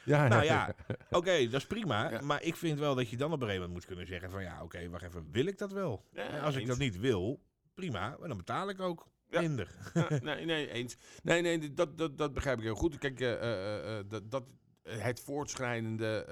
[0.04, 0.28] ja, ja.
[0.28, 0.74] Nou ja,
[1.10, 2.10] oké, dat is prima.
[2.10, 2.20] Ja.
[2.20, 4.42] Maar ik vind wel dat je dan op een gegeven moment moet kunnen zeggen van
[4.42, 6.04] ja, oké, wacht even, wil ik dat wel?
[6.12, 7.40] Ja, En als ik dat niet wil,
[7.74, 9.40] prima, maar dan betaal ik ook Ja.
[9.40, 9.74] minder.
[10.22, 10.96] Nee, nee, eens.
[11.22, 12.98] Nee, nee, dat, dat, dat begrijp ik heel goed.
[12.98, 14.44] Kijk, eh, eh, eh, dat, dat,
[14.82, 16.24] het voortschrijdende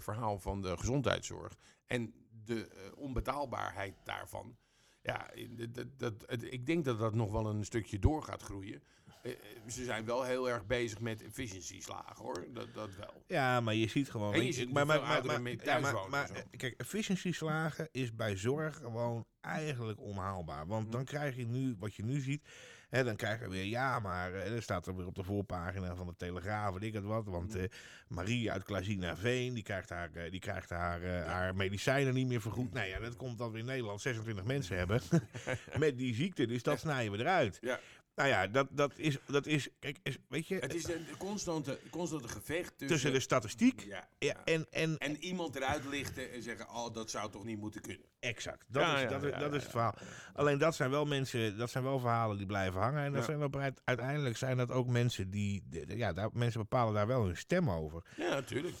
[0.00, 1.56] verhaal van de gezondheidszorg
[1.86, 4.56] en de onbetaalbaarheid daarvan.
[5.02, 8.42] Ja, dat, dat, dat, het- ik denk dat dat nog wel een stukje door gaat
[8.42, 8.82] groeien.
[9.22, 9.36] Eh, eh,
[9.68, 12.46] ze zijn wel heel erg bezig met efficiency-slagen, hoor.
[12.52, 13.22] Dat, dat wel.
[13.26, 14.34] Ja, maar je ziet gewoon...
[14.34, 18.14] En je ziet maar, maar, maar, maar- ja, maar, maar, eh, kijk, efficiency slagen is
[18.14, 20.66] bij zorg gewoon eigenlijk onhaalbaar.
[20.66, 20.92] Want Mhm.
[20.92, 22.48] dan krijg je nu, wat je nu ziet,
[22.88, 25.94] hè, dan krijg je weer, ja, maar eh, dan staat er weer op de voorpagina
[25.94, 27.26] van de Telegraaf, weet ik het wat.
[27.26, 27.64] Want eh,
[28.08, 32.72] Marie uit Klazina Veen, die krijgt, haar, die krijgt haar, haar medicijnen niet meer vergoed.
[32.72, 35.00] Nou ja, dat komt dat we in Nederland 26 mensen hebben
[35.78, 37.58] met die ziekte, dus dat snijden we eruit.
[37.60, 37.80] Ja.
[38.18, 41.78] Nou ja, dat, dat, is, dat is, kijk, is, weet je, Het is een constante,
[41.90, 42.86] constante gevecht tussen...
[42.88, 47.10] tussen de statistiek Ja, ja, en, en, En iemand eruit lichten en zeggen, oh, dat
[47.10, 48.06] zou toch niet moeten kunnen.
[48.20, 48.64] Exact.
[48.68, 49.94] Dat, Ja, is, ja, dat, is, dat ja, is het verhaal.
[50.34, 53.04] Alleen dat zijn wel mensen, dat zijn wel verhalen die blijven hangen.
[53.04, 53.26] En dat Ja.
[53.26, 56.94] zijn op, uit- uiteindelijk zijn dat ook mensen die, de- de- ja, daar, mensen bepalen
[56.94, 58.02] daar wel hun stem over.
[58.16, 58.74] Ja, natuurlijk.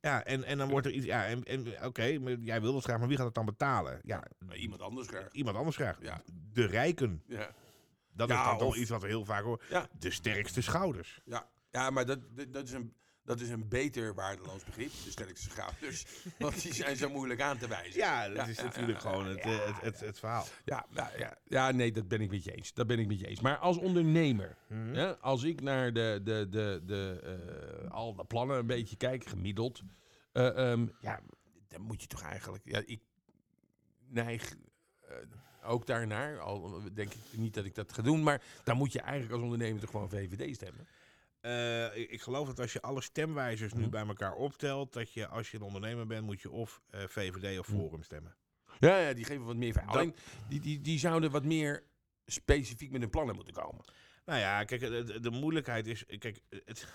[0.00, 2.84] Ja, en, en dan wordt er iets, ja, en, en oké, maar jij wil het
[2.84, 3.98] graag, maar wie gaat het dan betalen?
[4.02, 5.28] Ja, Maar iemand anders graag.
[5.32, 5.98] iemand anders graag.
[6.02, 6.22] Ja.
[6.52, 7.22] De rijken.
[7.26, 7.50] Ja.
[8.18, 9.66] Dat Ja, is dan toch iets wat we heel vaak horen.
[9.70, 9.88] Ja.
[9.98, 11.20] De sterkste schouders.
[11.24, 15.50] Ja, ja maar dat, dat, is een, dat is een beter waardeloos begrip, de sterkste
[15.50, 16.06] schouders.
[16.38, 18.00] Want die zijn zo moeilijk aan te wijzen.
[18.00, 20.46] Ja, dat is natuurlijk gewoon het, het, het, het verhaal.
[20.64, 22.72] Ja, ja, ja, ja, nee, dat ben ik met je eens.
[22.74, 23.40] Dat ben ik met je eens.
[23.40, 24.94] Maar als ondernemer, Mhm.
[24.94, 27.20] hè, als ik naar de, de, de, de,
[27.84, 29.82] eh, al de plannen een beetje kijk, gemiddeld,
[30.32, 31.20] eh, ehm, ja,
[31.68, 33.00] dan moet je toch eigenlijk, ja, ik
[34.08, 34.54] neig
[35.00, 35.16] eh,
[35.68, 39.00] ook daarnaar, al denk ik niet dat ik dat ga doen, maar dan moet je
[39.00, 40.86] eigenlijk als ondernemer toch gewoon VVD stemmen.
[41.40, 43.90] Eh, ik, ik geloof dat als je alle stemwijzers nu Mhm.
[43.90, 47.58] bij elkaar optelt, dat je als je een ondernemer bent, moet je of eh, VVD
[47.58, 47.78] of Mhm.
[47.78, 48.34] Forum stemmen.
[48.78, 49.92] Ja, ja die geven wat meer verhaal.
[49.92, 50.14] Dat- Alleen,
[50.48, 51.82] die, die, die zouden wat meer
[52.26, 53.84] specifiek met hun plannen moeten komen.
[54.24, 56.86] Nou ja, kijk, de, de- de moeilijkheid is, kijk, het,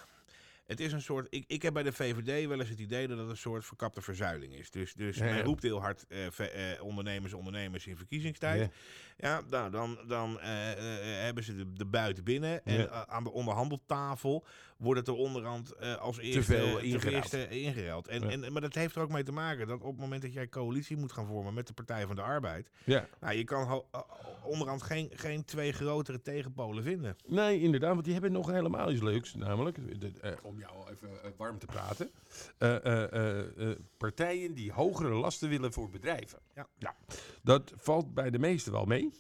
[0.65, 3.17] het is een soort, ik, ik heb bij de VVD wel eens het idee dat
[3.17, 4.71] het een soort verkapte verzuiling is.
[4.71, 8.71] Dus, dus Ja, men roept heel hard eh, ve- eh, ondernemers, ondernemers in verkiezingstijd.
[9.17, 12.65] Ja, nou, dan, dan eh, eh, hebben ze de, de buit binnen.
[12.65, 14.45] En eh, aan de onderhandeltafel
[14.78, 17.13] wordt het er onderhand eh, als eerste, te ingeruild.
[17.15, 18.08] eerste ingeruild.
[18.08, 20.34] En, en, maar dat heeft er ook mee te maken dat op het moment dat
[20.34, 22.69] jij coalitie moet gaan vormen met de Partij van de Arbeid.
[22.86, 23.08] Ja.
[23.19, 23.99] Nou, je kan eh,
[24.43, 27.15] onderhand geen, geen twee grotere tegenpolen vinden.
[27.28, 29.34] Nee, inderdaad, want die hebben nog helemaal iets leuks.
[29.36, 32.12] Namelijk, de- eh, om jou even eh, warm te praten.
[32.58, 33.39] eh,
[33.70, 36.39] eh, partijen die hogere lasten willen voor bedrijven.
[36.78, 36.96] Ja.
[37.44, 39.13] dat valt bij de meesten wel mee.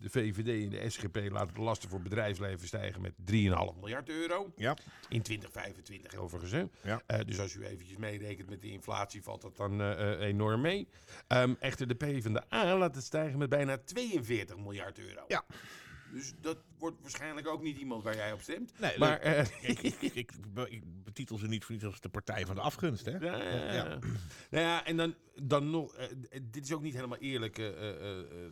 [0.00, 4.52] De VVD en de SGP laten de lasten voor bedrijfsleven stijgen met 3,5 miljard euro.
[4.56, 4.76] Ja.
[5.08, 6.68] In 2025 overigens.
[6.82, 7.02] Ja.
[7.24, 9.80] Dus als u eventjes meerekent met de inflatie, valt dat dan
[10.20, 10.88] enorm mee.
[11.26, 15.24] Ehm, echter, de PvdA laat het stijgen met bijna 42 miljard euro.
[15.28, 15.44] Ja.
[16.12, 18.78] Dus dat wordt waarschijnlijk ook niet iemand waar jij op stemt.
[18.78, 22.00] Nee, Maar, eh, ik, ik, ik, ik, be- ik betitel ze niet voor niets als
[22.00, 23.16] de Partij van de Afgunst, hè?
[23.18, 23.36] ja,
[23.72, 23.98] ja.
[24.50, 25.94] Nou ja, en dan, dan nog...
[25.94, 27.58] eh, eh, dit is ook niet helemaal eerlijk,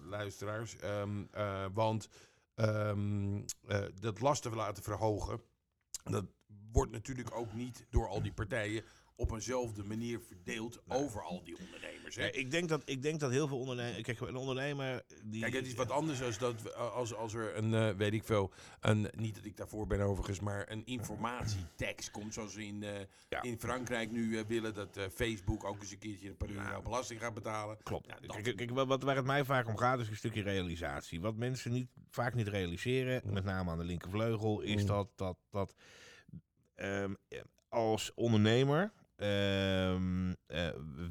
[0.02, 0.76] luisteraars.
[0.76, 2.08] Ehm, eh, want
[2.54, 5.40] ehm, eh, dat lasten laten verhogen...
[6.04, 6.24] dat
[6.72, 8.84] wordt natuurlijk ook niet door al die partijen...
[9.18, 12.14] op eenzelfde manier verdeeld over al die ondernemers.
[12.16, 12.22] Hè?
[12.24, 14.02] Ja, ik, denk dat, ik denk dat heel veel ondernemers...
[14.02, 15.40] Kijk, een ondernemer die...
[15.40, 18.52] Kijk, het is wat anders als, dat, als, als er een, eh, weet ik veel,
[18.80, 22.34] een, niet dat ik daarvoor ben overigens, maar een informatietax komt.
[22.34, 23.42] Zoals we in, eh, Ja.
[23.42, 27.34] in Frankrijk nu eh, willen dat Facebook ook eens een keertje een paar belasting gaat
[27.34, 27.78] betalen.
[27.82, 28.06] Klopt.
[28.06, 31.20] Ja, dat- kijk, kijk, wat, waar het mij vaak om gaat is een stukje realisatie.
[31.20, 34.86] Wat mensen niet, vaak niet realiseren, met name aan de linkervleugel, is Mm.
[34.88, 35.74] dat, dat, dat
[36.74, 37.14] ehm,
[37.68, 38.92] als ondernemer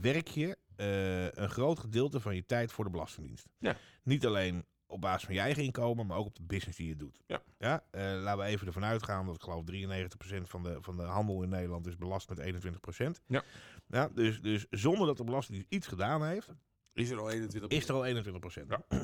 [0.01, 3.47] werk je eh, een groot gedeelte van je tijd voor de Belastingdienst.
[3.57, 3.77] Ja.
[4.03, 6.95] Niet alleen op basis van je eigen inkomen, maar ook op de business die je
[6.95, 7.21] doet.
[7.27, 7.41] Ja.
[7.57, 11.03] Ja, eh, laten we even ervan uitgaan dat ik geloof 93% van de, van de
[11.03, 13.23] handel in Nederland is belast met 21%.
[13.27, 13.43] Ja.
[13.87, 16.49] Ja, dus, dus zonder dat de Belastingdienst iets gedaan heeft,
[16.93, 18.81] Is er al 21 is er al 21 Ja.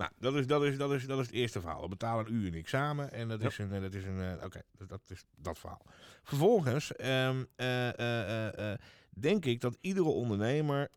[0.00, 1.82] nou, dat is, dat, is, dat, is, dat is het eerste verhaal.
[1.82, 3.46] We betalen een uur een examen en dat Ja.
[3.46, 3.80] is een...
[3.80, 5.82] Dat is een Oké, dat, dat is dat verhaal.
[6.22, 8.78] Vervolgens ehm, eh, eh, eh, eh,
[9.10, 10.88] denk ik dat iedere ondernemer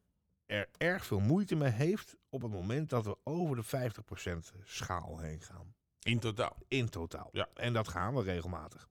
[0.46, 2.16] er erg veel moeite mee heeft...
[2.30, 3.92] op het moment dat we over de
[4.56, 5.74] 50% schaal heen gaan.
[6.00, 6.58] In totaal.
[6.68, 7.30] In totaal.
[7.32, 7.48] Ja.
[7.54, 8.88] En dat gaan we regelmatig.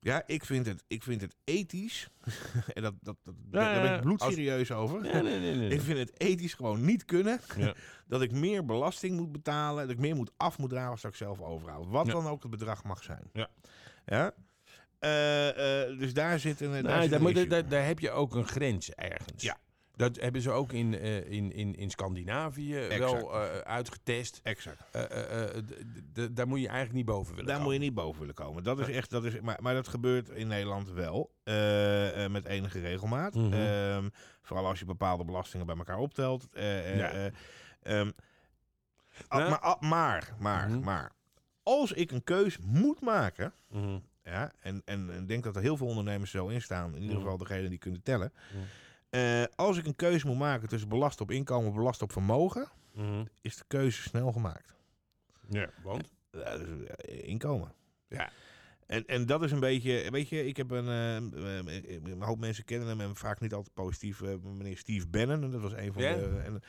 [0.00, 0.22] Ja.
[0.26, 2.08] Ik vind het, ik vind het ethisch...
[2.74, 5.00] en dat, dat, dat, Ja, daar ben ik bloedserieus over.
[5.00, 5.68] Nee, nee, nee.
[5.70, 7.74] Ik vind het ethisch gewoon niet kunnen Ja.
[8.08, 11.10] dat ik meer belasting moet betalen, dat ik meer moet af moet dragen als dat
[11.10, 11.86] ik zelf overhoud.
[11.86, 12.12] Wat Ja.
[12.12, 13.30] dan ook het bedrag mag zijn.
[13.32, 13.48] Ja.
[14.06, 14.34] Ja?
[14.98, 15.48] Eh,
[15.82, 16.70] eh, dus daar zit een.
[16.82, 19.42] daar zit daar, een moet, daar, daar heb je ook een grens ergens.
[19.42, 19.56] Ja.
[19.96, 24.40] Dat hebben ze ook in, eh, in, in, in Scandinavië wel eh, uitgetest.
[24.42, 24.82] Exact.
[24.90, 25.04] Eh,
[26.30, 27.80] daar moet je eigenlijk niet boven willen Daar moet komen.
[27.80, 28.62] je niet boven willen komen.
[28.64, 31.30] Dat is echt, dat is, maar, maar dat gebeurt in Nederland wel.
[32.30, 33.34] met enige regelmaat.
[33.34, 33.52] Mhm.
[33.52, 34.08] Ehm,
[34.42, 36.48] vooral als je bepaalde belastingen bij elkaar optelt.
[36.52, 37.10] Eh, eh, Ja.
[37.12, 38.10] eh, ehm,
[39.28, 40.80] ah, maar, ah, maar, maar, Mhm.
[40.80, 41.12] maar.
[41.62, 43.52] Als ik een keus moet maken.
[43.70, 43.98] Mhm.
[44.24, 46.94] Ja, en, en denk dat er heel veel ondernemers zo in staan.
[46.94, 48.32] In ieder geval degene die kunnen tellen.
[49.16, 52.68] Eh, als ik een keuze moet maken tussen belast op inkomen en belast op vermogen,
[52.94, 53.24] Mhm.
[53.40, 54.74] is de keuze snel gemaakt.
[55.48, 56.12] Ja, want?
[56.30, 57.72] Dus, eh, inkomen.
[58.08, 58.30] Ja.
[58.86, 62.38] En, en dat is een beetje, weet je, ik heb een, eh, eh, een hoop
[62.38, 65.72] mensen kennen hem en vaak niet altijd positief, eh, meneer Steve Bannon, en dat was
[65.72, 66.14] een van Ja.
[66.14, 66.60] de, en,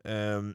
[0.00, 0.52] ehm,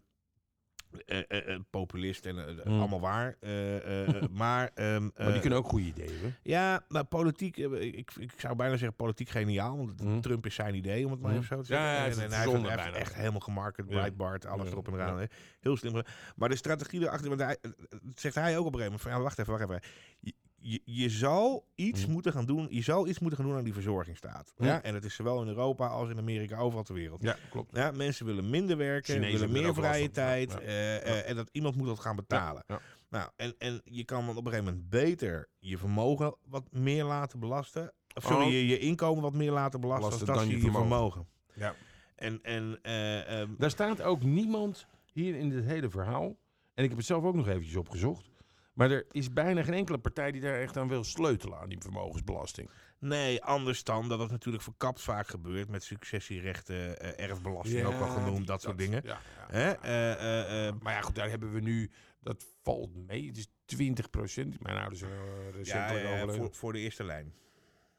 [1.06, 2.80] eh, eh, eh, populist en eh, Mm.
[2.80, 3.36] allemaal waar.
[4.32, 6.36] maar ehm, Maar die kunnen ook goede ideeën hebben.
[6.44, 9.78] ja, maar politiek, ik, ik zou bijna zeggen politiek geniaal.
[9.78, 10.20] Want Mhm.
[10.20, 11.40] Trump is zijn idee, om het maar Mhm.
[11.42, 11.88] even zo te zeggen.
[11.88, 12.92] ja, en, hij heeft, bijna.
[12.98, 13.96] echt helemaal gemarket, Ja.
[13.96, 15.28] Breitbart, alles Ja, erop en eraan.
[15.60, 16.02] Heel slim.
[16.36, 19.02] Maar de strategie erachter, want hij, dat zegt hij ook op een gegeven moment.
[19.02, 20.34] Van, wacht even, wacht even.
[20.68, 22.12] Je, je zal iets Mhm.
[22.12, 22.68] moeten gaan doen.
[22.70, 24.54] Je zal iets moeten gaan doen aan die verzorgingsstaat.
[24.58, 24.68] Mhm.
[24.68, 24.82] Ja?
[24.84, 27.22] En het is zowel in Europa als in Amerika, overal ter wereld.
[27.22, 27.76] Ja, klopt.
[27.76, 30.52] Ja, mensen willen minder werken, Chinezen willen meer er vrije tijd.
[30.52, 30.60] Ja.
[30.60, 32.64] eh, eh, En dat iemand moet dat gaan betalen.
[33.10, 37.04] Nou, en, en je kan dan op een gegeven moment beter je vermogen wat meer
[37.04, 37.94] laten belasten.
[38.14, 38.52] Of sorry, Oh.
[38.52, 41.28] je, je inkomen wat meer laten belasten dat dan je je je vermogen.
[41.54, 41.76] Ja.
[42.16, 46.36] En, en eh, ehm, Daar staat ook niemand hier in dit hele verhaal.
[46.74, 48.30] En ik heb het zelf ook nog eventjes opgezocht.
[48.76, 51.82] Maar er is bijna geen enkele partij die daar echt aan wil sleutelen aan die
[51.82, 52.70] vermogensbelasting.
[53.00, 58.08] nee, anders dan dat het natuurlijk verkapt vaak gebeurt met successierechten, eh, erfbelasting ook wel
[58.08, 59.02] genoemd, dat soort dingen.
[59.04, 59.20] Ja,
[59.52, 59.78] ja.
[59.82, 61.92] Eh, eh, Maar ja, goed, daar hebben we nu.
[62.20, 63.28] Dat valt mee.
[63.28, 64.62] Het is 20 procent.
[64.62, 67.34] Mijn ouders zijn recentelijk ja, voor de eerste lijn.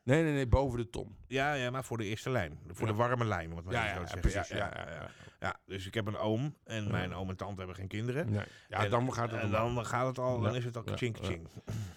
[0.07, 1.17] Nee, nee, nee, boven de ton.
[1.27, 2.59] Ja, ja, maar voor de eerste lijn.
[2.73, 2.93] Voor Ja.
[2.93, 4.21] de warme lijn, het maar Ja, ja, ja, zeggen.
[4.21, 4.49] precies.
[4.49, 5.09] Ja, ja, ja.
[5.41, 8.31] Ja, dus ik heb een oom en mijn oom en tante hebben geen kinderen.
[8.31, 8.45] Nee.
[8.69, 11.17] Ja, En- dan gaat het En dan gaat het al, dan is het al ching
[11.23, 11.49] ching.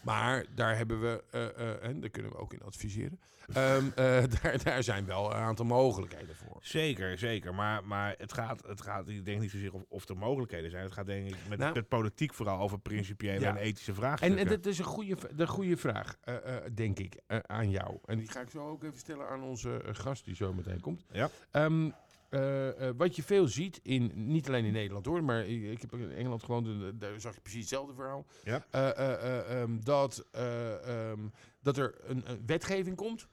[0.03, 3.19] Maar daar hebben we, eh, eh, en daar kunnen we ook in adviseren.
[3.53, 6.57] Ehm, eh, daar, daar zijn wel een aantal mogelijkheden voor.
[6.61, 7.55] Zeker, zeker.
[7.55, 10.83] Maar, maar het, gaat, het gaat, ik denk niet zozeer of, of er mogelijkheden zijn.
[10.83, 11.73] Het gaat denk ik met, Nou.
[11.73, 13.49] met politiek vooral over principiële Ja.
[13.49, 14.39] en ethische En, vraagstukken.
[14.39, 17.97] en dat is een goede, de goede vraag, eh, eh, denk ik, aan jou.
[18.05, 21.05] En die ga ik zo ook even stellen aan onze gast die zo meteen komt.
[21.11, 21.29] Ja.
[21.51, 21.89] Ehm,
[22.29, 25.81] eh, eh, wat je veel ziet, in, niet alleen in Nederland hoor, maar ik, ik
[25.81, 28.25] heb in Engeland gewoon, daar zag je precies hetzelfde verhaal.
[28.43, 28.65] Ja.
[28.71, 30.25] Eh, eh, eh, ehm, dat,
[31.61, 33.27] dat er een, een wetgeving komt.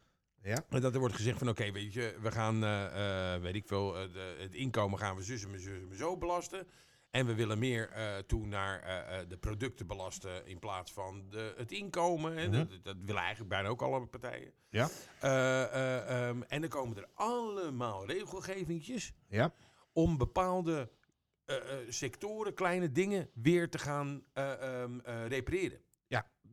[0.47, 0.65] Ja.
[0.69, 3.67] En dat er wordt gezegd van oké, weet je, we gaan, eh, eh, weet ik
[3.67, 6.67] veel, eh, de, het inkomen gaan we zus en zus en zo belasten.
[7.11, 7.91] En we willen meer
[8.27, 8.81] toe naar
[9.29, 12.37] de producten belasten in plaats van de, het inkomen.
[12.37, 12.49] Hè.
[12.49, 12.57] Mhm.
[12.57, 14.53] dat, dat willen eigenlijk bijna ook alle partijen.
[14.69, 14.89] Ja.
[15.21, 19.53] Eh, eh, ehm, en dan komen er allemaal regelgevingjes Ja.
[19.93, 20.91] om bepaalde
[21.89, 25.81] sectoren, kleine dingen weer te gaan eh, ehm, eh, repareren.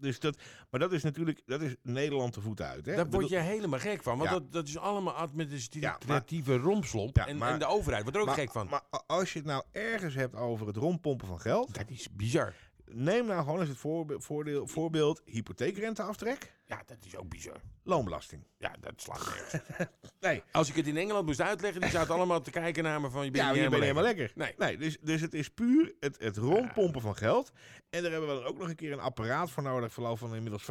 [0.04, 0.38] Dus dat,
[0.70, 2.86] maar dat is natuurlijk, dat is Nederland de voet uit.
[2.86, 2.96] Hè?
[2.96, 4.18] Daar word je helemaal gek van.
[4.18, 4.36] Want Ja.
[4.40, 7.16] dat, dat is allemaal administratieve Ja, rompslomp.
[7.18, 8.68] Ja, en, maar- en de overheid wordt er ook maar, gek van.
[8.70, 12.54] Maar als je het nou ergens hebt over het rondpompen van geld, dat is bizar.
[12.86, 17.62] neem nou gewoon eens het voorbe- voordeel, voorbeeld hypotheekrenteaftrek, Ja, dat is ook bizar.
[17.84, 18.44] loonbelasting.
[18.58, 19.54] Ja, dat slaat nergens.
[20.20, 23.10] Nee, Als ik het in Engeland moest uitleggen, die zaten allemaal te kijken naar me
[23.10, 23.26] van...
[23.26, 24.32] Je bent ja, niet je bent helemaal lekker.
[24.36, 24.54] Nee.
[24.58, 27.52] Nee, dus, dus het is puur het, het rondpompen van geld.
[27.90, 30.36] En daar hebben we dan ook nog een keer een apparaat voor nodig, verloop van
[30.36, 30.64] inmiddels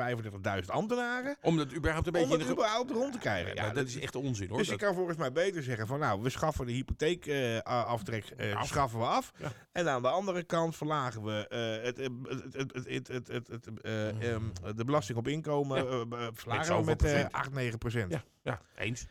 [0.63, 1.37] 35.000 ambtenaren.
[1.43, 2.27] Om dat überhaupt een beetje...
[2.27, 2.53] Om het de...
[2.53, 3.55] überhaupt rond te krijgen.
[3.55, 4.59] Ja, Ja, dat is echt onzin hoor.
[4.59, 8.67] Dus Dat- kan volgens mij beter zeggen van nou, we schaffen de hypotheekaftrek eh Af.
[8.67, 9.33] schaffen we af.
[9.39, 9.53] Ja.
[9.73, 13.49] En aan de andere kant verlagen we eh, het, eh, het, het, het, het, het,
[13.49, 14.37] het, het, eh,
[14.77, 16.07] de belasting op inkomen Ja.
[16.17, 17.33] eh, eh, zoveel met eh, procent.
[17.33, 18.13] 8, 9 procent.
[18.13, 19.07] Ja, ja, eens.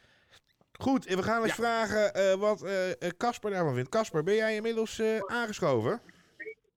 [0.79, 1.63] Goed, en we gaan eens Ja.
[1.63, 3.89] vragen eh, wat eh, eh, Casper daarvan vindt.
[3.89, 6.01] Casper, ben jij inmiddels eh, aangeschoven?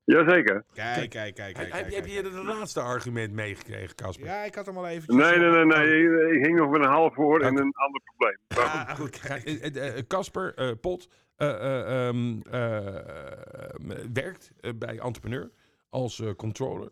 [0.04, 0.64] Jazeker.
[0.72, 1.56] Kijk, kijk, kijk, kijk.
[1.56, 4.26] heb, kijk, heb je het laatste argument meegekregen, Casper?
[4.26, 5.16] Ja, ik had hem al even.
[5.16, 6.02] Nee, nee, nee, nee.
[6.02, 8.38] Ik, ik hing nog met een half voor en een ander probleem.
[8.56, 14.70] Maar goed, Ah, eh, eh, eh, Casper eh, Pot eh, eh, ehm, eh, werkt eh,
[14.76, 15.50] bij Entrepreneur
[15.90, 16.90] als eh, controller.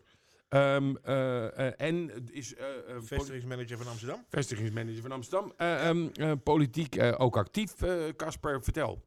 [0.53, 4.25] Ehm, eh, en is eh, eh, Vestigingsmanager van Amsterdam.
[4.29, 5.53] vestigingsmanager van Amsterdam.
[5.57, 7.83] Eh, ehm, eh, politiek eh, ook actief.
[7.83, 9.03] Eh, Casper, vertel.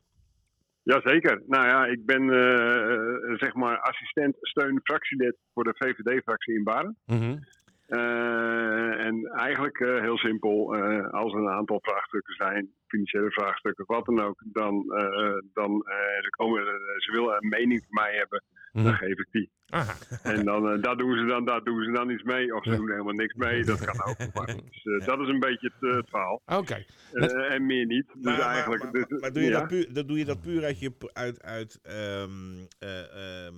[0.84, 1.42] Jazeker.
[1.48, 2.28] Nou ja, ik ben
[3.38, 6.98] zeg maar assistent steun fractielid voor de VVD-fractie in Baren.
[7.86, 13.86] Eh, en eigenlijk eh, heel simpel, eh, als er een aantal vraagstukken zijn, financiële vraagstukken,
[13.88, 15.84] wat dan ook, dan, eh, dan
[16.22, 16.64] ze, komen,
[16.98, 18.44] ze willen een mening van mij hebben,
[18.84, 18.96] dan Mhm.
[18.96, 19.50] geef ik die.
[19.70, 19.94] Aha.
[20.24, 22.70] En dan, eh, daar, doen ze dan, daar doen ze dan iets mee, of ze
[22.70, 22.76] Ja.
[22.76, 24.18] doen helemaal niks mee, dat kan ook.
[24.34, 26.42] Maar, dus, eh, dat is een beetje het, het verhaal.
[26.46, 26.86] Oké.
[27.14, 28.06] Eh, en meer niet.
[28.14, 28.84] Dus Maar, eigenlijk.
[28.84, 29.60] maar, dus- maar- doe, je ja.
[29.60, 30.92] dat puur, dat doe je dat puur uit je.
[31.14, 32.30] Uit, uit, ehm,
[32.80, 33.54] eh, ehm,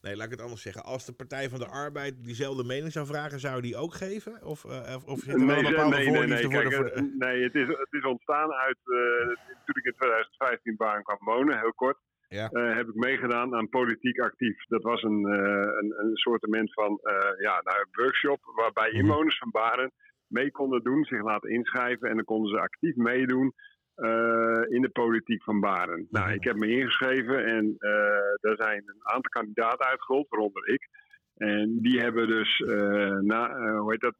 [0.00, 0.84] nee, laat ik het anders zeggen.
[0.84, 4.42] Als de Partij van de Arbeid diezelfde mening zou vragen, zou je die ook geven?
[4.44, 6.68] Of, eh, of, zit er wel een bepaalde nee, nee, voorliefde nee, voor de.
[6.68, 8.78] kijk, Voor de nee het, is, het is ontstaan uit.
[8.84, 9.26] eh,
[9.64, 11.98] toen ik in 2015 baan kwam wonen, heel kort.
[12.28, 12.48] Ja.
[12.48, 14.64] eh, heb ik meegedaan aan politiek actief.
[14.66, 18.98] Dat was een, eh een, een soortement van eh, ja, nou, een workshop waarbij Mhm.
[18.98, 19.92] inwoners van Baren
[20.26, 23.52] mee konden doen, zich laten inschrijven en dan konden ze actief meedoen
[23.94, 26.06] eh, in de politiek van Baren.
[26.10, 26.34] Nou, Mhm.
[26.34, 30.88] ik heb me ingeschreven en eh er zijn een aantal kandidaten uitgerold, waaronder ik.
[31.36, 34.16] En die hebben dus eh, na, hoe heet dat,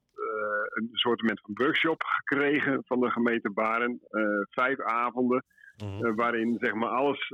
[0.74, 4.00] een soortement van workshop gekregen van de gemeente Baren.
[4.50, 5.44] Vijf avonden,
[5.84, 6.14] Mhm.
[6.14, 7.32] waarin zeg maar alles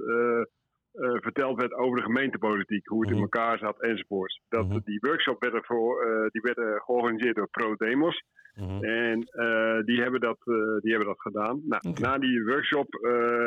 [0.95, 3.17] eh, verteld werd over de gemeentepolitiek, hoe het Mhm.
[3.19, 4.41] in elkaar zat enzovoorts.
[4.49, 4.79] Dat, Mhm.
[4.85, 8.23] Die workshop werd, ervoor, eh, die werd georganiseerd door ProDemos.
[8.55, 8.85] Mhm.
[8.85, 10.39] En eh, die, hebben dat,
[10.81, 11.61] die hebben dat gedaan.
[11.65, 11.95] Nou.
[12.01, 12.87] Na die workshop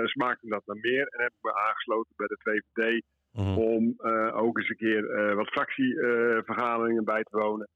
[0.03, 3.57] smaakte dat naar meer en heb ik me aangesloten bij de VVD Mhm.
[3.57, 3.95] om
[4.33, 7.67] ook eens een keer wat fractievergaderingen bij te wonen.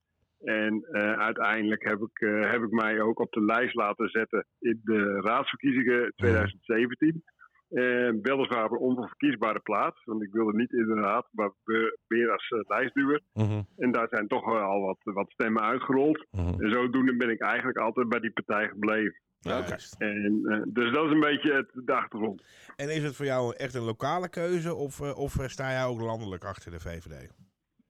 [0.44, 0.86] En
[1.18, 6.14] uiteindelijk heb ik, heb ik mij ook op de lijst laten zetten in de raadsverkiezingen
[6.16, 7.24] 2017.
[7.72, 11.98] Uh, weliswaar op een onverkiesbare plaats, want ik wilde niet in de raad, maar we-
[12.08, 13.22] weer als eh, lijstduwer.
[13.34, 16.26] Mhm, En daar zijn toch wel al wat, wat stemmen uitgerold.
[16.32, 16.62] mhm.
[16.64, 19.20] En zodoende ben ik eigenlijk altijd bij die partij gebleven.
[19.40, 19.96] Juist.
[20.02, 22.44] En, eh, dus dat is een beetje het, de achtergrond.
[22.76, 25.86] En is het voor jou echt een lokale keuze of, eh, of eh, sta jij
[25.86, 27.30] ook landelijk achter de VVD?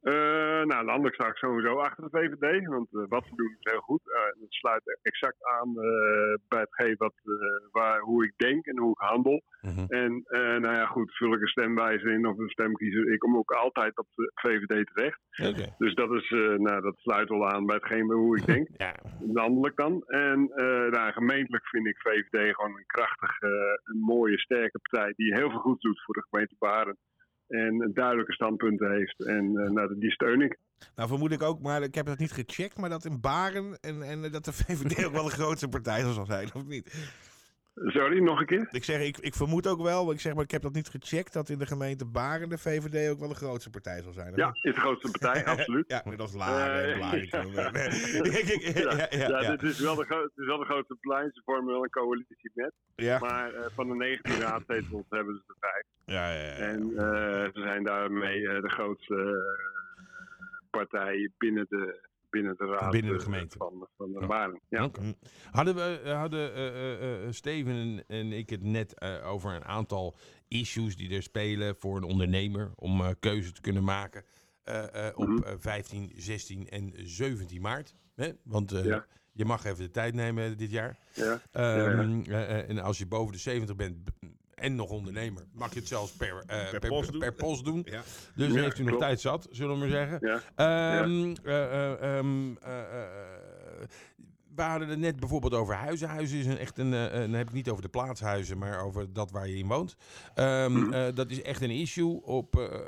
[0.01, 3.71] Eh, nou, landelijk sta ik sowieso achter de VVD, want eh, wat ze doen is
[3.71, 4.01] heel goed.
[4.05, 5.73] Eh, het sluit exact aan
[6.47, 7.13] bij hetgeen wat,
[7.71, 9.41] waar, hoe ik denk en hoe ik handel.
[9.61, 9.85] Mhm.
[9.87, 10.23] En
[10.61, 13.97] nou ja, goed, vul ik een stemwijzer in of een stemkiezer, ik kom ook altijd
[13.97, 15.19] op de VVD terecht.
[15.77, 18.69] Dus dat, is, nou, dat sluit wel aan bij hetgeen hoe ik denk.
[18.77, 20.03] Ja, landelijk dan.
[20.07, 20.51] En
[20.89, 25.59] nou, gemeentelijk vind ik VVD gewoon een krachtige, een mooie, sterke partij die heel veel
[25.59, 26.97] goed doet voor de gemeente Baren.
[27.51, 29.25] En duidelijke standpunten heeft.
[29.25, 30.57] En eh, nou, die steun ik.
[30.95, 34.01] Nou vermoed ik ook, maar ik heb dat niet gecheckt, maar dat in Baren en,
[34.01, 37.19] en dat de VVD ook wel de grootste partij zal zijn, of niet?
[37.75, 38.67] Sorry, nog een keer?
[38.71, 40.89] Ik zeg, ik, ik vermoed ook wel, maar ik zeg maar, ik heb dat niet
[40.89, 44.35] gecheckt, dat in de gemeente Baren de VVD ook wel de grootste partij zal zijn.
[44.35, 45.83] Ja, is de grootste partij, absoluut.
[45.87, 47.51] Ja, net als Laren en Blaricum.
[47.51, 47.69] ja.
[47.73, 49.49] ja, ja, ja, ja.
[49.49, 51.29] dit is wel de, het is wel de grootste partij.
[51.33, 52.73] Ze vormen wel een coalitie met.
[52.95, 55.83] Ja, Maar eh, van de 19 raadzetels hebben ze er vijf.
[56.05, 56.53] ja, ja, ja.
[56.53, 59.43] En eh, ze zijn daarmee eh, de grootste
[60.69, 63.57] partij binnen de, binnen de raad Binnen de eh, gemeente.
[63.57, 64.83] van, van de Ja.
[64.83, 65.01] Oké.
[65.51, 70.15] Hadden, we, eh, hadden eh, Steven en, ik het net over een aantal
[70.47, 74.23] issues die er spelen voor een ondernemer om keuze te kunnen maken
[75.15, 75.43] op Mhm.
[75.43, 77.95] eh, 15, 16 en 17 maart.
[78.15, 78.31] Hè?
[78.43, 79.05] Want Ja.
[79.31, 80.97] je mag even de tijd nemen dit jaar.
[81.13, 81.41] Ja.
[81.51, 83.97] Ehm, eh, eh, en als je boven de 70 bent
[84.61, 87.19] en nog ondernemer, mag je het zelfs per, eh, per, post doen.
[87.19, 87.81] per post doen.
[87.85, 88.01] Ja.
[88.35, 89.03] Dus Ja, heeft u nog klopt.
[89.03, 90.17] tijd zat, zullen we maar zeggen.
[90.21, 90.41] Ja.
[90.55, 93.87] Ehm, eh, eh, ehm, eh, eh, eh,
[94.55, 96.09] we hadden het net bijvoorbeeld over huizen.
[96.09, 99.13] Huizen is een echt een, eh, dan heb ik niet over de plaatshuizen, maar over
[99.13, 99.95] dat waar je in woont.
[100.33, 100.93] Ehm, Mhm.
[100.93, 102.79] eh, dat is echt een issue op eh,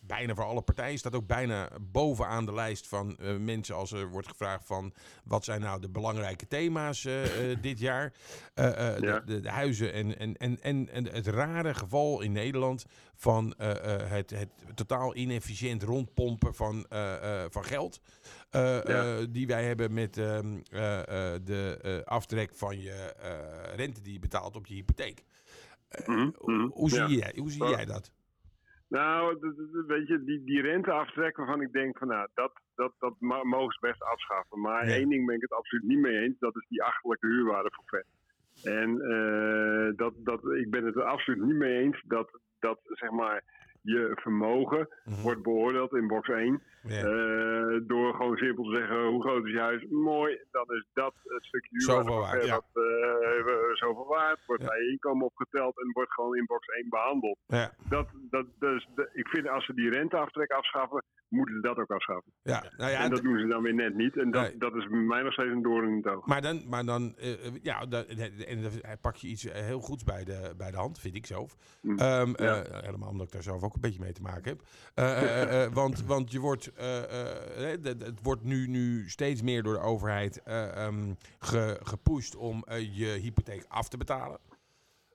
[0.00, 0.98] bijna voor alle partijen.
[0.98, 4.92] Staat ook bijna bovenaan de lijst van eh, mensen als er wordt gevraagd van
[5.24, 8.12] wat zijn nou de belangrijke thema's eh, eh, dit jaar.
[8.54, 9.18] Eh, eh, Ja.
[9.20, 13.54] de, de, de huizen en, en, en, en, en het rare geval in Nederland van
[13.58, 18.00] eh, eh, het, het totaal inefficiënt rondpompen van, eh, eh, van geld.
[18.50, 19.18] Eh, Ja.
[19.18, 23.12] eh, die wij hebben met ehm, eh, de aftrek van je
[23.76, 25.22] rente die je betaalt op je hypotheek.
[26.06, 27.06] Mhm, mhm, Hoe zie, ja.
[27.06, 28.12] jij, hoe zie jij dat?
[28.88, 29.38] Nou,
[29.86, 33.78] weet je, die, die renteaftrek waarvan ik denk van nou, dat, dat, dat mogen ze
[33.80, 34.60] best afschaffen.
[34.60, 34.94] Maar Ja.
[34.94, 37.84] één ding ben ik het absoluut niet mee eens, dat is die achterlijke huurwaarde voor
[37.86, 38.06] vet.
[38.62, 38.96] En
[39.96, 43.42] dat, dat, ik ben het er absoluut niet mee eens dat, dat zeg maar,
[43.82, 45.22] je vermogen Mhm.
[45.22, 46.62] wordt beoordeeld in box 1.
[46.82, 46.96] Ja.
[46.96, 49.86] eh, door gewoon simpel te zeggen, hoe groot is je huis?
[49.90, 52.54] Mooi, dan is dat het stukje Zoveel waard, ja.
[52.54, 54.38] wat, eh, zoveel waard.
[54.46, 54.68] Wordt Ja.
[54.68, 57.72] bij je inkomen opgeteld en wordt gewoon in box 1 behandeld ja.
[57.88, 61.90] dat, dat, dus de- ik vind als ze die renteaftrek afschaffen, moeten ze dat ook
[61.90, 62.32] afschaffen.
[62.42, 64.16] Ja, nou ja, en dat doen ze dan weer net niet.
[64.16, 64.56] En dat, Nee.
[64.58, 66.26] dat is bij mij nog steeds een doorn in het oog.
[66.26, 68.70] maar dan, maar dan eh, ja, dan, en dan
[69.00, 71.56] pak je iets heel goeds bij de, bij de hand, vind ik zelf.
[71.82, 71.98] Mm.
[71.98, 72.62] Ehm, Ja.
[72.80, 74.62] helemaal omdat ik daar zelf ook een beetje mee te maken heb.
[74.94, 79.42] Eh, eh, eh, want, want je wordt, eh, eh, eh, het wordt nu, nu steeds
[79.42, 84.38] meer door de overheid eh, ehm, ge, gepusht om je hypotheek af te betalen.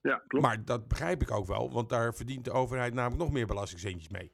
[0.02, 0.46] Ja, klopt.
[0.46, 4.10] Maar dat begrijp ik ook wel, want daar verdient de overheid namelijk nog meer belastingcentjes
[4.10, 4.32] mee.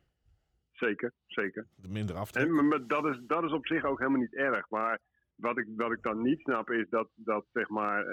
[0.71, 1.67] Zeker, zeker.
[1.75, 2.45] Minder aftrek.
[2.45, 4.69] En, maar, maar dat, is, dat is op zich ook helemaal niet erg.
[4.69, 4.99] Maar
[5.35, 8.05] wat ik, wat ik dan niet snap is dat, dat zeg maar...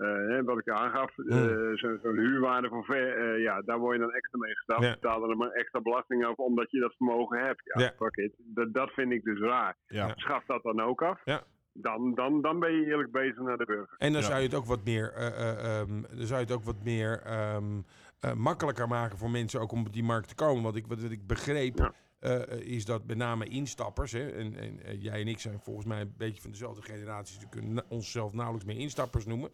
[0.00, 1.36] eh, hè, wat ik aangaf, eh,
[1.74, 4.82] zo- zo'n huurwaarde voor ver, eh, ja, daar word je dan extra mee gestraft.
[4.84, 4.92] Ja.
[4.94, 7.60] Betaal er dan maar extra belasting over, omdat je dat vermogen hebt.
[7.64, 7.92] Ja, Ja.
[7.98, 8.32] fuck it.
[8.36, 9.76] Dat, dat vind ik dus raar.
[9.86, 10.12] Ja.
[10.16, 11.20] Schaf dat dan ook af.
[11.24, 11.42] Ja.
[11.72, 13.94] Dan, dan, dan ben je eerlijk bezig naar de burger.
[13.98, 14.26] En dan Ja.
[14.26, 16.84] zou je het ook wat meer, eh, eh, ehm, dan zou je het ook wat
[16.84, 17.80] meer ehm,
[18.20, 20.62] eh, makkelijker maken voor mensen ook om op die markt te komen.
[20.62, 21.92] Want ik, wat, wat ik begreep Ja.
[22.20, 25.60] Eh, eh, is dat met name instappers, hè, en, en eh, jij en ik zijn
[25.62, 29.50] volgens mij een beetje van dezelfde generatie, dus we kunnen onszelf nauwelijks meer instappers noemen.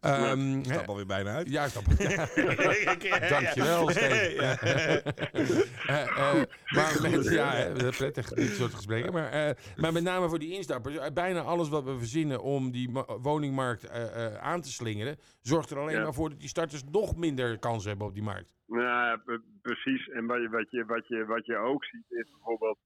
[0.00, 1.48] Ehm, hè, Stap alweer bijna uit.
[1.50, 1.84] ja, stap.
[3.28, 4.58] Dankjewel, Steven.
[5.88, 9.12] Eh, maar met, ja, prettig, dit soort gesprekken.
[9.12, 11.12] Maar, maar met name voor die instappers.
[11.12, 13.90] Bijna alles wat we verzinnen om die ma- woningmarkt
[14.40, 15.18] aan te slingeren...
[15.40, 16.02] zorgt er alleen Ja.
[16.02, 18.52] maar voor dat die starters nog minder kans hebben op die markt.
[18.68, 20.08] Nou, ja, pre- precies.
[20.08, 22.78] En wat je, wat, je, wat, je, wat je ook ziet is bijvoorbeeld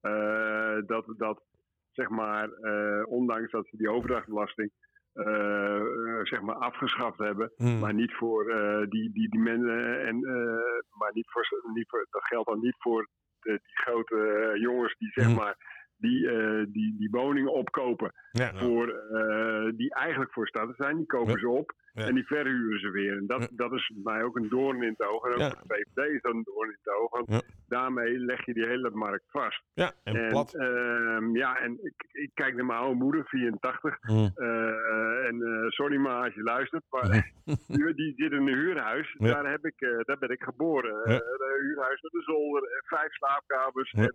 [0.00, 1.42] eh, dat, dat
[1.90, 4.70] zeg maar, eh, ondanks dat ze die overdrachtbelasting
[5.12, 5.82] eh,
[6.22, 7.78] zeg maar afgeschaft hebben, Hmm.
[7.78, 8.44] maar niet voor
[8.88, 12.76] die, die, die mensen en eh, maar niet voor, niet voor dat geldt dan niet
[12.78, 13.08] voor
[13.40, 15.34] de, die grote jongens die zeg Hmm.
[15.34, 15.56] maar
[16.02, 18.12] die, eh, die, die woningen opkopen.
[18.32, 18.52] Ja.
[18.54, 20.96] Voor, eh, die eigenlijk voor starters zijn.
[20.96, 22.06] Die kopen ze op Ja.
[22.06, 23.16] en die verhuren ze weer.
[23.16, 23.48] En dat, Ja.
[23.50, 25.24] dat is voor mij ook een doorn in het oog.
[25.24, 25.50] En ook Ja.
[25.50, 27.10] voor de VVD is dat een doorn in het oog.
[27.10, 29.62] Want daarmee leg je die hele markt vast.
[29.74, 30.54] ja, en plat.
[30.54, 33.96] ehm, ja, en ik, ik kijk naar mijn oude moeder, 84.
[34.00, 34.28] Hm.
[34.34, 37.02] Eh, en sorry maar als je luistert, maar
[37.68, 39.14] die, die zit in een huurhuis.
[39.18, 40.94] Daar, heb ik, daar ben ik geboren.
[41.10, 41.22] Een
[41.60, 43.90] huurhuis met een zolder, en vijf slaapkamers.
[43.92, 44.12] En,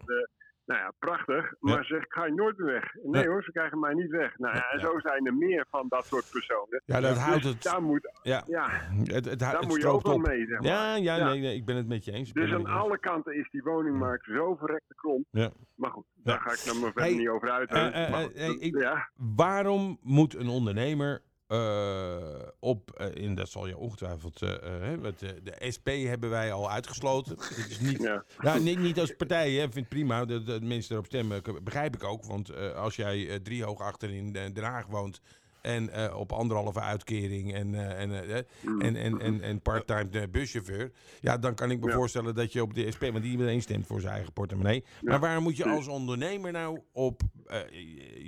[0.67, 1.53] nou ja, prachtig.
[1.59, 2.93] Maar ze zegt, ga je nooit meer weg.
[3.03, 3.29] Nee Ja.
[3.29, 4.37] hoor, ze krijgen mij niet weg.
[4.37, 6.81] Nou ja, en zo zijn er meer van dat soort personen.
[6.85, 7.63] Ja, dat Dus houdt het.
[7.63, 8.69] Daar moet, Ja, ja,
[9.03, 10.67] het, het, daar het moet je ook wel mee, zeg maar.
[10.71, 11.29] Ja, ja.
[11.29, 12.29] Nee, nee, ik ben het met je eens.
[12.29, 12.69] Ik Dus aan eens.
[12.69, 15.25] alle kanten is die woningmarkt zo verrekte krom.
[15.31, 15.49] Ja.
[15.75, 17.69] Maar goed, daar ga ik nou maar verder Hey, niet over uit.
[17.71, 18.97] eh, eh, eh, ik-.
[19.35, 25.19] Waarom moet een ondernemer eh, op, eh, in dat zal je ongetwijfeld, eh, hè, want,
[25.19, 27.37] de SP hebben wij al uitgesloten.
[27.37, 28.01] Dit is niet,
[28.41, 28.57] Ja.
[28.57, 32.25] niet, niet als partij, hè, vind prima dat, dat mensen erop stemmen, begrijp ik ook.
[32.25, 35.21] Want als jij drie hoog achter in Den Haag woont
[35.67, 38.81] en eh, op anderhalve uitkering en, eh, en, eh, Mm.
[38.81, 40.91] en, en, en, en part-time buschauffeur,
[41.21, 41.95] ja, dan kan ik me Ja.
[41.95, 44.83] voorstellen dat je op de SP, want die iedereen stemt voor zijn eigen portemonnee.
[45.01, 47.59] Maar waarom moet je als ondernemer nou op eh,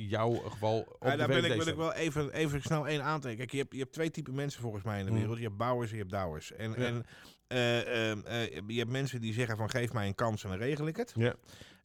[0.10, 3.04] jouw geval op Ja, de daar ben ik, wil ik wel even, even snel één
[3.04, 3.38] aantekenen.
[3.38, 5.18] Kijk, je hebt, je hebt twee typen mensen volgens mij in de Mm.
[5.18, 5.38] wereld.
[5.38, 6.52] Je hebt bouwers en je hebt douwers.
[6.54, 6.76] En, Ja.
[6.86, 7.06] en
[7.48, 10.58] eh, ehm, eh, je hebt mensen die zeggen van geef mij een kans en dan
[10.60, 11.14] regel ik het.
[11.16, 11.36] Ja.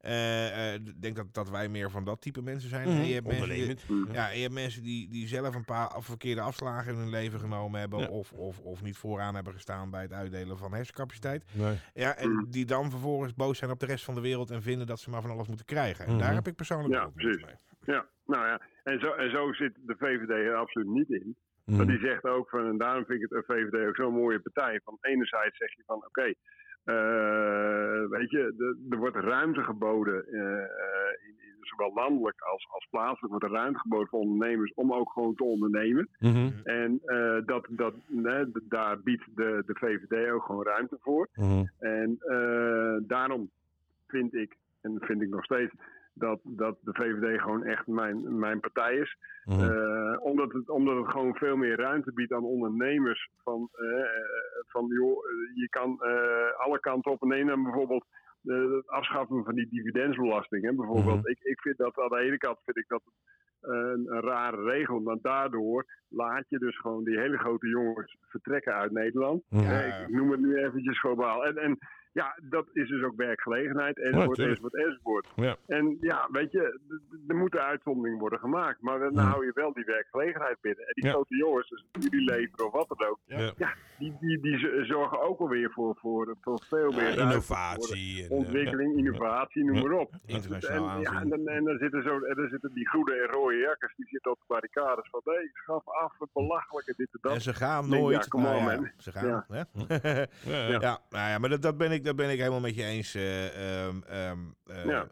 [0.04, 2.88] Eh, eh, Ik denk dat, dat wij meer van dat type mensen zijn.
[2.88, 2.96] Mhm.
[2.98, 4.14] En je hebt mensen die, Ondernemend.
[4.16, 7.40] ja, je hebt mensen die, die zelf een paar af- verkeerde afslagen in hun leven
[7.40, 7.98] genomen hebben.
[7.98, 8.08] Ja.
[8.08, 11.44] Of, of, of niet vooraan hebben gestaan bij het uitdelen van hersencapaciteit.
[11.52, 11.76] Nee.
[11.94, 12.50] Ja, en Mhm.
[12.50, 15.10] die dan vervolgens boos zijn op de rest van de wereld en vinden dat ze
[15.10, 16.04] maar van alles moeten krijgen.
[16.04, 16.20] En Mhm.
[16.20, 17.44] daar heb ik persoonlijk Ja, precies.
[17.44, 17.54] mee.
[17.84, 18.60] Ja, nou ja.
[18.84, 21.36] En zo, en zo zit de VVD er absoluut niet in.
[21.64, 21.88] Want Mhm.
[21.88, 24.80] die zegt ook van, en daarom vind ik het een VVD ook zo'n mooie partij.
[24.84, 26.34] Van enerzijds zeg je van, oké,
[26.84, 32.66] eh, weet je, de- er wordt ruimte geboden, eh, eh, in, in zowel landelijk als,
[32.70, 36.08] als plaatselijk wordt er ruimte geboden voor ondernemers om ook gewoon te ondernemen.
[36.18, 36.50] Mhm.
[36.64, 37.00] En
[37.46, 41.28] dat, dat, nee, daar biedt de, de VVD ook gewoon ruimte voor.
[41.34, 41.64] Mhm.
[41.78, 42.18] En
[43.06, 43.50] daarom
[44.06, 45.72] vind ik, en vind ik nog steeds,
[46.14, 49.16] dat, dat de VVD gewoon echt mijn, mijn partij is.
[49.44, 49.60] Mhm.
[49.60, 53.28] Eh, omdat, het, omdat het gewoon veel meer ruimte biedt aan ondernemers.
[53.42, 54.04] Van, eh,
[54.66, 55.98] van joh, eh, je kan
[56.56, 57.22] alle kanten op.
[57.22, 58.04] En neem dan bijvoorbeeld
[58.42, 60.64] het afschaffen van die dividendsbelasting.
[60.64, 61.20] Hè, bijvoorbeeld.
[61.20, 61.30] Mhm.
[61.30, 63.02] ik, ik vind dat aan de ene kant vind ik dat
[63.60, 65.02] een, een rare regel.
[65.02, 69.42] Want daardoor laat je dus gewoon die hele grote jongens vertrekken uit Nederland.
[69.48, 69.62] Mhm.
[69.62, 69.80] Ja.
[69.80, 71.46] Ik, ik noem het nu eventjes globaal.
[71.46, 71.78] En, en
[72.14, 74.58] ja, dat is dus ook werkgelegenheid, enzovoort, tuurlijk.
[74.60, 75.26] enzovoort, enzovoort.
[75.36, 75.56] Ja.
[75.66, 76.80] En ja, weet je,
[77.28, 78.80] er moeten uitzonderingen worden gemaakt.
[78.80, 79.22] Maar dan Ja.
[79.22, 80.86] hou je wel die werkgelegenheid binnen.
[80.86, 81.10] En die Ja.
[81.10, 83.18] grote jongens, dus jullie leveren of wat dan ook,
[83.56, 83.72] Ja.
[83.98, 88.24] die, die, die zorgen ook alweer voor, voor, voor veel meer Ja, innovatie.
[88.24, 89.82] eh, ontwikkeling, innovatie, noem Ja.
[89.82, 90.12] maar op.
[90.26, 91.32] Internationaal En, ja, aanzien.
[91.32, 94.06] en, dan, en dan zitten, zo, en dan zitten die groene en rode jakkers, die
[94.08, 97.32] zitten op de barricades van nee, schaf af, het belachelijke, dit en dat.
[97.32, 98.16] En ze gaan Nee, nooit.
[98.24, 98.90] ja, come nou ja, man.
[98.98, 99.26] Ze gaan.
[99.28, 99.44] Ja.
[99.48, 99.60] Hè?
[100.52, 100.78] ja, ja.
[100.84, 103.14] Ja, nou ja, maar dat, dat, ben ik, dat ben ik helemaal met je eens.
[103.14, 105.06] eh, ehm, ehm, eh, Ja.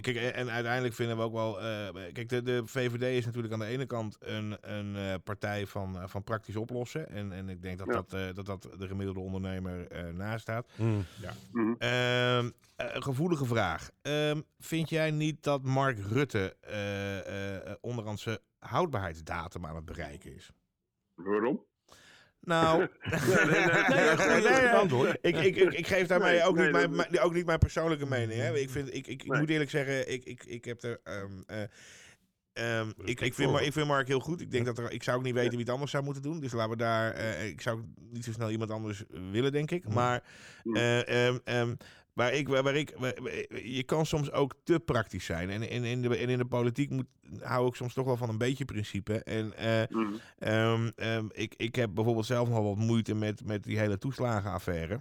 [0.00, 1.60] Kijk, en, uiteindelijk vinden we ook wel.
[1.60, 5.66] eh, kijk, de, de VVD is natuurlijk aan de ene kant een, een eh, partij
[5.66, 7.08] van, van praktisch oplossen.
[7.08, 7.92] En, en ik denk dat, Ja.
[7.94, 10.66] dat, eh, dat dat de gemiddelde ondernemer eh naast staat.
[10.76, 11.00] Mhm.
[11.52, 11.74] Mhm.
[11.78, 13.90] Ehm, eh, een gevoelige vraag.
[14.02, 19.84] Ehm, vind jij niet dat Mark Rutte eh, eh, eh, onderhand zijn houdbaarheidsdatum aan het
[19.84, 20.50] bereiken is?
[21.14, 21.64] Waarom?
[22.46, 22.82] Nou.
[25.20, 28.40] Ik, geef daarmee ook, niet mijn, ook niet mijn persoonlijke mening.
[28.40, 28.56] Hè.
[28.58, 31.00] Ik, vind, ik, ik, ik moet eerlijk zeggen, ik, ik, ik heb er.
[31.04, 34.40] ehm, ik, ik, vind, ik vind Mark heel goed.
[34.40, 36.40] Ik denk dat er, ik zou ook niet weten wie het anders zou moeten doen.
[36.40, 37.12] Dus laten we daar.
[37.12, 39.88] eh, ik zou niet zo snel iemand anders willen, denk ik.
[39.88, 40.22] Maar
[40.72, 41.74] eh, ehm,
[42.16, 43.14] waar ik, waar, waar ik, waar-
[43.64, 45.50] je kan soms ook te praktisch zijn.
[45.50, 47.06] En, en, in, de, en in de politiek moet,
[47.40, 49.22] hou ik soms toch wel van een beetje principe.
[49.22, 50.12] En eh, Mhm.
[50.38, 55.00] Ehm, ehm, ik, ik heb bijvoorbeeld zelf nog wat moeite met, met die hele toeslagenaffaire.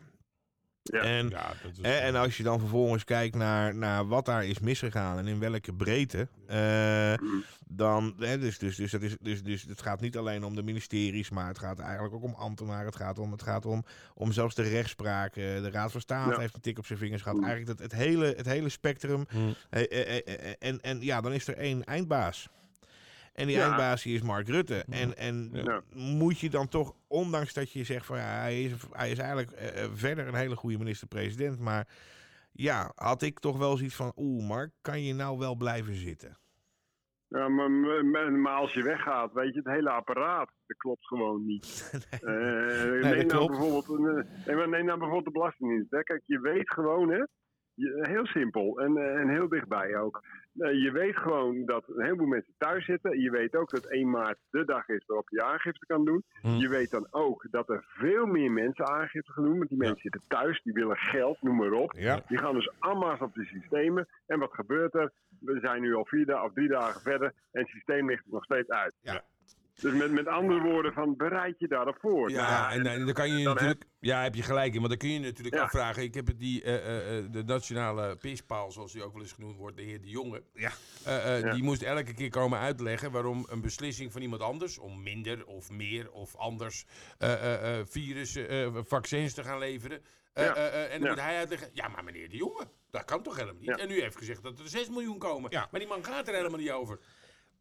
[0.91, 0.99] Ja.
[1.01, 4.45] En, Ja, dat is, hè, en als je dan vervolgens kijkt naar, naar wat daar
[4.45, 7.13] is misgegaan en in welke breedte, eh,
[7.67, 10.63] dan, hè, dus, dus, dus, dat is, dus, dus het gaat niet alleen om de
[10.63, 12.85] ministeries, maar het gaat eigenlijk ook om ambtenaren.
[12.85, 15.35] Het gaat om, het gaat om, om zelfs de rechtspraak.
[15.35, 16.39] eh, de Raad van State Ja.
[16.39, 17.43] heeft een tik op zijn vingers gehad.
[17.43, 19.25] Eigenlijk het, het, hele, het hele spectrum.
[19.33, 19.49] Mhm.
[19.69, 22.49] Eh, eh, eh, eh, en, en ja, dan is er één eindbaas.
[23.35, 23.65] En die Ja.
[23.67, 24.85] eindbaas is Mark Rutte.
[24.89, 25.81] En, en Ja.
[25.93, 29.51] moet je dan toch, ondanks dat je zegt van ja, hij is, hij is eigenlijk
[29.51, 31.59] eh, eh, verder een hele goede minister-president.
[31.59, 31.87] Maar
[32.51, 36.37] ja, had ik toch wel zoiets van, oeh Mark, kan je nou wel blijven zitten?
[37.27, 41.45] Ja, maar, maar, maar als je weggaat, weet je, het hele apparaat, dat klopt gewoon
[41.45, 41.65] niet.
[42.09, 43.47] Eh, neem, dat nou klopt.
[43.51, 45.91] bijvoorbeeld, een, eh, nee, maar neem nou bijvoorbeeld de Belastingdienst.
[45.91, 46.03] Hè.
[46.03, 47.23] Kijk, je weet gewoon, hè,
[48.01, 50.23] heel simpel en, eh, en heel dichtbij ook.
[50.53, 53.21] Je weet gewoon dat een heleboel mensen thuis zitten.
[53.21, 56.23] Je weet ook dat 1 maart de dag is waarop je aangifte kan doen.
[56.41, 56.47] Hm.
[56.47, 59.57] Je weet dan ook dat er veel meer mensen aangifte gaan doen.
[59.57, 61.93] Want die mensen zitten thuis, die willen geld, noem maar op.
[61.97, 62.21] Ja.
[62.27, 64.07] Die gaan dus allemaal op de systemen.
[64.25, 65.11] En wat gebeurt er?
[65.39, 68.43] We zijn nu al vier of drie dagen verder en het systeem ligt er nog
[68.43, 68.93] steeds uit.
[69.01, 69.23] Ja.
[69.81, 72.29] Dus met, met andere woorden, van bereid je daarop voor.
[72.29, 73.83] Ja, en, en dan kan je je dan natuurlijk...
[73.99, 74.77] Ja, heb je gelijk in.
[74.77, 75.61] Want dan kun je je natuurlijk Ja.
[75.63, 76.03] afvragen.
[76.03, 79.31] Ik heb het die, eh, eh, eh, de nationale pispaal, zoals die ook wel eens
[79.31, 80.43] genoemd wordt, de heer De Jonge.
[80.53, 80.71] Ja.
[81.05, 81.53] eh, eh, Ja.
[81.53, 85.71] Die moest elke keer komen uitleggen waarom een beslissing van iemand anders, om minder of
[85.71, 86.85] meer of anders
[87.17, 90.01] eh, eh, eh, virussen, eh, vaccins te gaan leveren.
[90.33, 90.55] eh, Ja.
[90.55, 91.07] eh, eh, en dan Ja.
[91.15, 93.65] moet hij uitleggen, ja, maar meneer De Jonge, dat kan toch helemaal niet?
[93.69, 93.77] Ja.
[93.77, 95.51] En u heeft gezegd dat er 6 miljoen komen.
[95.51, 95.67] Ja.
[95.71, 96.99] Maar die man gaat er helemaal niet over.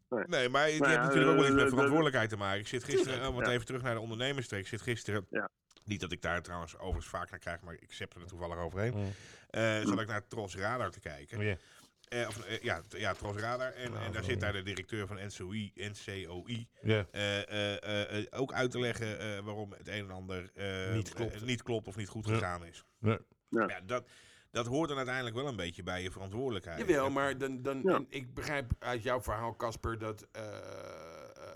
[0.09, 2.37] Nee, maar je Nou hebt ja, natuurlijk ook wel iets eh, met de- verantwoordelijkheid te
[2.37, 2.59] maken.
[2.59, 3.51] Ik zit gisteren, eh, want ja.
[3.51, 4.61] even terug naar de ondernemersstreek.
[4.61, 5.49] Ik zit gisteren, Ja.
[5.83, 8.93] niet dat ik daar trouwens overigens vaak naar krijg, maar ik zet er toevallig overheen.
[8.95, 9.11] Mm.
[9.49, 11.45] Eh zat ik naar Tros Radar te kijken.
[11.45, 11.57] Ja.
[12.05, 13.71] Eh, of, eh, ja, ja, Tros Radar.
[13.73, 17.05] En, Nou, en daar zit daar de directeur van NCOI, NCOI Ja.
[17.11, 20.93] eh, eh, eh, eh, ook uit te leggen eh, waarom het een en ander eh,
[20.93, 21.33] Niet klopt.
[21.35, 22.33] eh, niet klopt of niet goed Ja.
[22.33, 22.83] gegaan is.
[22.99, 23.19] Ja.
[23.49, 23.67] Ja.
[23.67, 24.07] Ja, dat,
[24.55, 26.79] dat hoort dan uiteindelijk wel een beetje bij je verantwoordelijkheid.
[26.79, 28.01] Jawel, maar dan, dan, Ja.
[28.09, 30.53] ik begrijp uit jouw verhaal, Casper, dat eh, eh,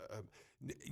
[0.10, 0.18] eh,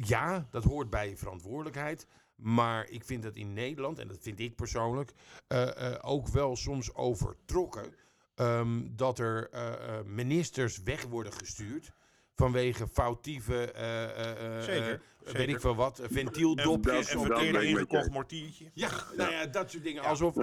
[0.01, 2.07] ja, dat hoort bij je verantwoordelijkheid.
[2.35, 5.13] Maar ik vind dat in Nederland, en dat vind ik persoonlijk,
[5.47, 7.93] eh, eh, ook wel soms overtrokken.
[8.35, 11.91] ehm, dat er eh, eh, ministers weg worden gestuurd
[12.35, 17.13] vanwege foutieve, eh, eh, eh, Zeker, weet ik veel wat, ventieldopjes.
[17.13, 18.11] Ben verkeerde ingekocht je.
[18.11, 18.65] mortiertje.
[18.73, 20.03] ja, nou ja, dat soort dingen.
[20.03, 20.33] Alsof,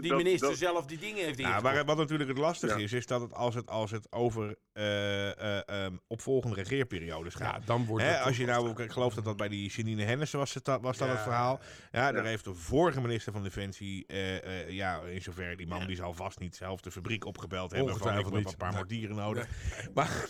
[0.00, 1.84] die minister dat- zelf die dingen heeft Ja, ingekocht.
[1.86, 5.28] wat natuurlijk het lastige is, is dat het als het, als het over eh,
[5.58, 7.60] eh, ehm, opvolgende regeerperiodes gaat.
[7.60, 10.38] ja, dan wordt Hè, als je nou, ik geloof dat dat bij die Janine Hennissen
[10.38, 11.60] was, dat- was dat het verhaal.
[11.92, 15.96] Ja, daar heeft de vorige minister van Defensie, eh, ja, in zover die man die
[15.96, 17.96] zal vast niet zelf de fabriek opgebeld hebben.
[17.98, 19.46] Van, ik heb een paar mortieren nodig.
[19.94, 20.26] Maar,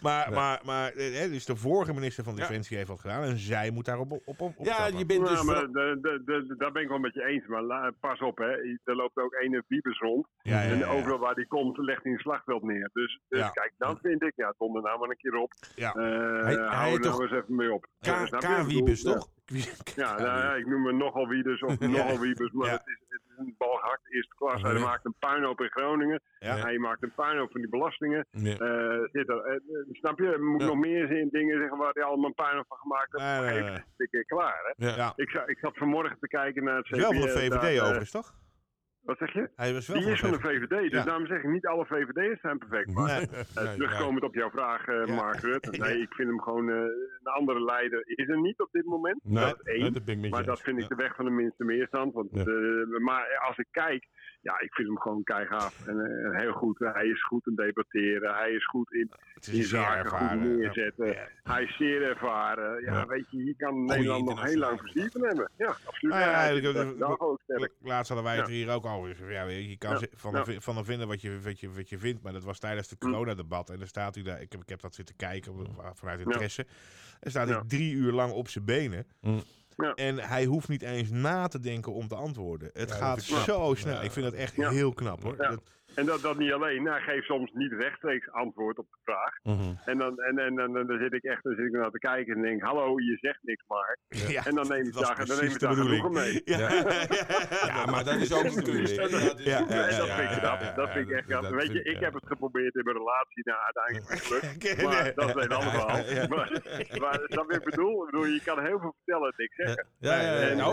[0.00, 2.36] maar, maar, maar, dus de vorige minister van.
[2.38, 5.38] Defensie heeft wat gedaan en zij moet daarop op, op, op Ja, je bent dus...
[5.38, 7.46] Ja, maar ver- de, de, de- daar ben ik wel met je eens.
[7.46, 8.50] Maar la- pas op, hè.
[8.84, 10.26] er loopt ook ene Wiebes rond.
[10.42, 12.90] Ja, ja, En overal waar die komt, legt hij een slagveld neer.
[12.92, 13.48] Dus, dus Ja.
[13.48, 15.52] kijk, dan vind ik, ja, donder nou maar een keer op.
[15.74, 15.92] Ja.
[15.94, 17.86] Eh, Hij- hou er nou eens even mee op.
[18.00, 18.26] K- ja.
[18.94, 19.28] toch?
[19.96, 22.72] Ja, nou, ja, ik noem hem nogal Wiebes of nogal Wiebes, maar Ja.
[22.72, 22.98] het, is,
[23.28, 24.62] is een bal gehakt eerste klas.
[24.62, 24.78] Hij Ja.
[24.80, 26.20] maakt een puinhoop in Groningen.
[26.38, 28.26] Hij maakt een puinhoop van die belastingen.
[28.32, 28.40] Eh,
[29.12, 29.60] zit er, eh, eh,
[29.92, 30.26] snap je?
[30.32, 33.12] Er moet nog meer zin, dingen zeggen waar hij allemaal een puinhoop van gemaakt
[33.52, 33.84] heeft.
[33.96, 34.94] Een keer klaar, hè?
[35.16, 38.10] Ik, za- ik zat vanmorgen te kijken naar het Is wel van de VVD overigens,
[38.10, 38.34] toch?
[39.08, 39.48] Wat zeg je?
[39.56, 41.04] Hij was wel Die is van de VVD, dus Ja.
[41.04, 42.92] daarom zeg ik niet alle VVD'ers zijn perfect.
[42.94, 43.26] Maar Nee.
[43.54, 45.14] eh, Nee, terugkomend op jouw vraag, Ja.
[45.14, 45.70] Mark Rutte.
[45.84, 46.68] Nee, ik vind hem gewoon...
[46.70, 49.20] eh, een andere leider is er niet op dit moment.
[49.24, 49.92] Nee, dat één.
[49.92, 52.14] dat Maar dat vind ik de weg van de minste meerstand.
[52.14, 52.32] Want,
[52.98, 54.06] maar als ik kijk,
[54.48, 55.86] ja, ik vind hem gewoon keigaaf.
[55.86, 56.78] En eh, heel goed.
[56.78, 58.34] Hij is goed in debatteren.
[58.34, 59.10] Hij is goed in,
[59.52, 60.56] is zaken goed ervaren.
[60.58, 61.06] neerzetten.
[61.06, 61.28] Ja.
[61.42, 62.82] Hij is zeer ervaren.
[62.84, 63.06] Ja, Ja.
[63.06, 65.50] weet je, hier kan Nederland nog heel lang plezier van hebben.
[65.56, 66.14] Ja, absoluut.
[66.14, 67.72] Nou ja, eh, sterk.
[67.82, 68.52] Laatst hadden wij het Ja.
[68.52, 69.32] hier ook over.
[69.32, 71.98] Ja, weet je, je kan van, van hem vinden wat je, wat, je, wat je
[71.98, 73.10] vindt, maar dat was tijdens het Hm.
[73.10, 73.70] coronadebat.
[73.70, 75.52] En dan staat hij daar, ik heb, ik heb dat zitten kijken
[75.94, 76.66] vanuit interesse.
[77.20, 77.54] En staat Ja.
[77.54, 79.06] hij drie uur lang op zijn benen.
[79.20, 79.38] Hm.
[79.82, 79.94] Ja.
[79.94, 82.70] En hij hoeft niet eens na te denken om te antwoorden.
[82.72, 83.76] Het Ja, gaat zo knap.
[83.76, 83.94] snel.
[83.94, 84.00] Ja.
[84.00, 84.70] Ik vind dat echt Ja.
[84.70, 85.34] heel knap hoor.
[85.38, 85.48] Ja.
[85.50, 85.62] Dat-
[85.94, 86.86] En dat, dat niet alleen.
[86.86, 89.32] Hij geeft soms niet rechtstreeks antwoord op de vraag.
[89.42, 89.74] Mhm.
[89.84, 92.34] En dan, en, en, en, dan zit ik echt dan zit ik naar te kijken
[92.36, 93.98] en denk, hallo, je zegt niks maar.
[94.08, 95.16] ja, En dan neem was daar,
[95.74, 96.40] genoegen mee.
[96.44, 96.58] Ja.
[97.66, 98.42] Ja, maar dat is ook
[99.00, 99.08] hè.
[99.08, 100.60] Dat is- Ja, dat ja, vind ik ja, knap.
[100.60, 102.04] ja, dat vind ik echt dat Weet je, ik, ik ja.
[102.04, 103.42] heb het geprobeerd in mijn relatie.
[103.44, 104.82] Nou, uiteindelijk niet gelukt.
[104.84, 105.12] Maar Nee.
[105.14, 105.96] dat is een ander verhaal.
[105.96, 106.26] Ja, ja.
[106.28, 106.50] Maar,
[107.00, 108.04] maar dat ik bedoel?
[108.04, 109.86] Ik bedoel, je kan heel veel vertellen en niks zeggen.
[109.98, 110.20] Ja.
[110.20, 110.64] En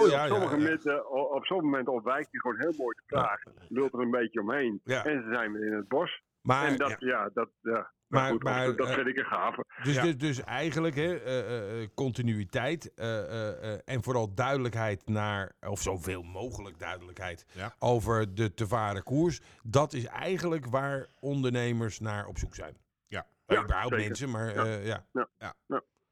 [1.36, 3.42] op sommige momenten ontwijkt hij gewoon heel mooi de vraag.
[3.70, 4.82] Lult er een beetje omheen.
[5.06, 6.22] En ze zijn in het bos.
[6.42, 7.72] Maar, en dat, ja, dat, ja.
[7.72, 9.66] Maar- Maar, goed, maar, dat eh, vind ik een gave.
[9.84, 10.02] Dus, Ja.
[10.04, 15.82] dus, dus eigenlijk hè, eh, eh, continuïteit eh, eh, eh, en vooral duidelijkheid naar, of
[15.82, 17.76] zoveel mogelijk duidelijkheid Ja.
[17.80, 19.42] over de te varen koers.
[19.64, 22.78] Dat is eigenlijk waar ondernemers naar op zoek zijn.
[23.08, 23.28] Ja.
[23.48, 24.06] Ja, überhaupt zeker.
[24.08, 24.66] mensen, maar Ja.
[24.66, 25.06] eh, ja.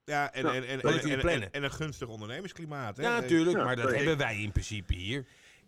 [0.05, 1.41] Ja, en, en, en, en, en, plannen.
[1.41, 2.97] en, en een gunstig ondernemersklimaat.
[2.97, 3.03] Hè?
[3.03, 4.05] Ja, natuurlijk, Ja, maar dat zeker.
[4.05, 5.25] hebben wij in principe hier.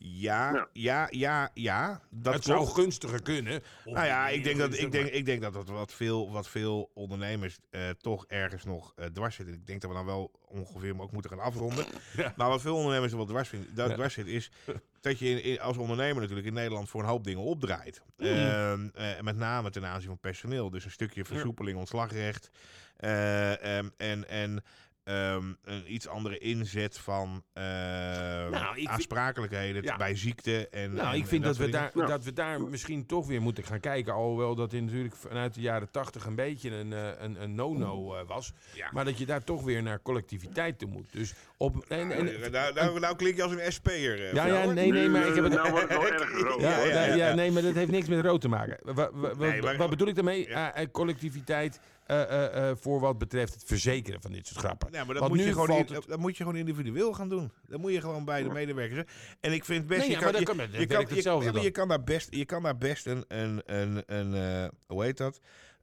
[0.07, 0.67] Ja, Ja.
[0.73, 2.01] ja, ja, ja.
[2.09, 2.61] Dat het klopt.
[2.67, 3.63] zou gunstiger kunnen.
[3.85, 6.91] Nou ja, ik denk dat, ik denk, ik denk dat dat wat veel, wat veel
[6.93, 9.53] ondernemers eh, toch ergens nog eh, dwars zitten.
[9.55, 11.85] Ik denk dat we dan wel ongeveer ook moeten gaan afronden.
[12.15, 12.33] Ja.
[12.35, 13.95] Maar wat veel ondernemers er wel dwars, vinden, dat Ja.
[13.95, 14.51] dwars zit, is
[15.01, 18.01] dat je in, in- als ondernemer natuurlijk in Nederland voor een hoop dingen opdraait.
[18.17, 18.25] Mm.
[18.25, 20.69] Ehm, eh, met name ten aanzien van personeel.
[20.69, 22.49] Dus een stukje versoepeling, ontslagrecht.
[22.95, 24.63] Eh, ehm, en en
[25.05, 29.97] ehm, een iets andere inzet van Nou, vind- aansprakelijkheden Ja.
[29.97, 30.67] bij ziekte.
[30.69, 33.41] En, Nou, en- ik vind en dat, we daar, dat we daar misschien toch weer
[33.41, 34.13] moeten gaan kijken.
[34.13, 38.15] Alhoewel dat in natuurlijk vanuit de jaren tachtig een beetje een, eh, een, een no-no
[38.15, 38.53] eh, was.
[38.73, 38.89] Ja.
[38.91, 41.11] Maar dat je daar toch weer naar collectiviteit toe moet.
[41.11, 44.25] Dus op, en, en, Nou, nou, nou, nou klink je als een SP'er.
[44.25, 45.53] eh, ja, ja, nee, nee, maar ik heb het...
[45.53, 46.61] Nou wordt het wel erg rood.
[46.65, 47.33] Ja, Ja, ja, ja, ja.
[47.33, 48.77] nee, maar dat heeft niks met rood te maken.
[48.83, 50.47] Wa- wa- wa- Nee, maar- wat bedoel ik daarmee?
[50.47, 50.73] Ja.
[50.91, 54.87] Collectiviteit eh, eh, eh, voor wat betreft het verzekeren van dit soort grappen.
[54.91, 57.13] Ja, maar dat Want moet, je gewoon valt in- het- dat moet je gewoon individueel
[57.13, 57.51] gaan doen.
[57.67, 59.03] Dat moet je gewoon bij de medewerkers.
[59.39, 59.99] En ik vind best.
[59.99, 61.63] Nee, je ja, kan, je, kan- dan je werkt kan, hetzelfde je, ja, maar dan.
[61.63, 65.39] je kan daar best, je kan daar best een, een, een, een hoe heet dat?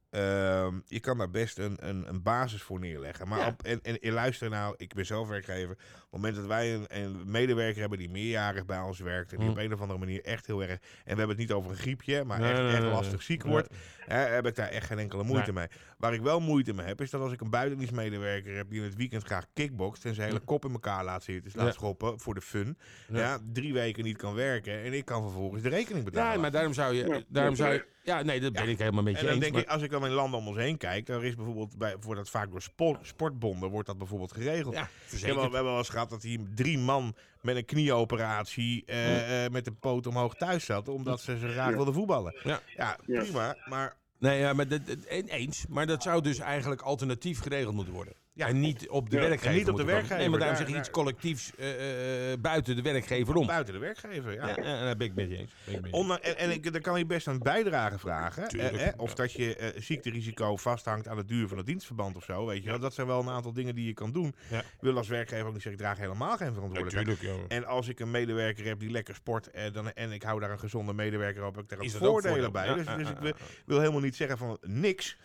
[0.09, 3.27] Ehm, je kan daar best een, een, een basis voor neerleggen.
[3.27, 3.47] Maar Ja.
[3.47, 5.71] op, en, en, en luister nou, ik ben zelf werkgever.
[5.71, 9.31] Op het moment dat wij een, een medewerker hebben die meerjarig bij ons werkt.
[9.31, 9.51] En die Hm.
[9.51, 10.71] op een of andere manier echt heel erg.
[10.71, 13.21] En we hebben het niet over een griepje, maar Nee, echt, nee, echt nee, lastig
[13.23, 13.73] ziek wordt.
[13.99, 15.67] Hè, heb ik daar echt geen enkele moeite mee.
[16.03, 18.85] Waar ik wel moeite mee heb, is dat als ik een buitendienstmedewerker heb die in
[18.85, 21.71] het weekend graag kickbokst en zijn hele kop in elkaar laat zitten, laat Ja.
[21.73, 22.77] schoppen voor de fun.
[23.07, 23.19] Ja.
[23.19, 23.39] Ja.
[23.53, 26.33] drie weken niet kan werken en ik kan vervolgens de rekening betalen.
[26.33, 27.07] Ja, maar daarom zou je...
[27.07, 29.41] Ja, daarom zou je ja, nee, dat ben ik helemaal met je en dan eens.
[29.43, 31.77] denk maar- ik, als ik dan in landen om ons heen kijk, dan is bijvoorbeeld
[31.77, 34.73] bij, wordt dat vaak door sport, sportbonden wordt dat bijvoorbeeld geregeld.
[34.73, 35.35] ja, We hebben, verzekerd.
[35.35, 39.65] we hebben wel eens gehad dat hier drie man met een knieoperatie eh, eh, met
[39.65, 41.75] de poot omhoog thuis zat, omdat ze zo graag Ja.
[41.75, 42.35] wilden voetballen.
[42.43, 42.59] Ja.
[42.75, 43.19] Ja, Ja.
[43.23, 45.65] prima, maar Nee, ja, maar dat, dat- en- eens.
[45.69, 48.13] Maar dat zou dus eigenlijk alternatief geregeld moeten worden.
[48.35, 48.47] Ja.
[48.47, 49.47] En niet op de Ja, werkgever.
[49.51, 52.31] en niet op de werkgever, Nee, maar daarom daar- zeg je iets daar- collectiefs eh,
[52.31, 53.47] eh, buiten de werkgever om.
[53.47, 54.33] buiten de werkgever.
[54.33, 54.47] Ja.
[54.47, 55.51] Ja, ja, daar ben ik met je eens.
[55.65, 58.47] Ben ik en en ik, dan kan je best een bijdrage vragen.
[58.47, 62.15] Tuurlijk, eh, eh, of dat je eh, ziekterisico vasthangt aan het duur van het dienstverband
[62.15, 62.45] of zo.
[62.45, 62.79] Weet je wel.
[62.79, 64.35] Dat zijn wel een aantal dingen die je kan doen.
[64.49, 67.07] Ik wil als werkgever ook niet zeggen, ik draag helemaal geen verantwoordelijkheid.
[67.07, 67.57] Natuurlijk, joh.
[67.57, 70.51] En als ik een medewerker heb die lekker sport eh, dan, en ik hou daar
[70.51, 72.73] een gezonde medewerker op, heb ik daar Is dat ook voordelen bij.
[72.73, 75.17] Dus dus ik wil, helemaal niet zeggen van niks.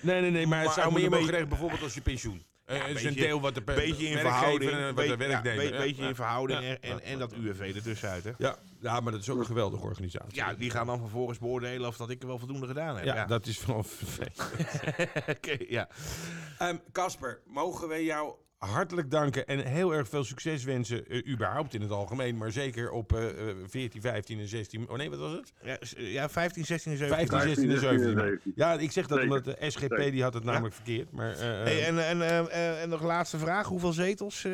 [0.00, 2.42] Nee, nee, nee, maar het Maar zou het meer een mogen bijvoorbeeld als je pensioen.
[2.66, 4.70] Eh, het is een beetje- deel wat de beetje in verhouding.
[4.70, 5.64] en wat de werknemer.
[5.72, 6.08] Ja, beetje ja.
[6.08, 8.24] in verhouding Ja, en, en, en dat UWV ertussenuit.
[8.24, 8.30] Hè.
[8.38, 10.34] Ja, ja, maar dat is ook een geweldige organisatie.
[10.34, 13.04] Ja, die gaan dan vervolgens beoordelen of dat ik er wel voldoende gedaan heb.
[13.04, 14.50] Ja, Ja, dat is vervelend.
[15.36, 15.88] Oké, ja.
[16.58, 21.74] Ehm, Casper, mogen we jou hartelijk danken en heel erg veel succes wensen, eh, überhaupt
[21.74, 24.88] in het algemeen, maar zeker op eh, eh, 14, 15 en 16.
[24.88, 25.52] Oh nee, wat was het?
[25.62, 27.26] Ja, s- ja, 15, 16 en 17.
[27.28, 28.18] 15, 16 en 17.
[28.18, 28.52] 17.
[28.56, 29.36] Ja, ik zeg dat Zeker.
[29.36, 30.10] omdat de SGP Zeker.
[30.10, 31.12] die had het namelijk verkeerd.
[31.12, 33.66] Maar, eh, Hey, eh, en, en, eh, eh, en nog laatste vraag.
[33.66, 34.52] Hoeveel zetels eh,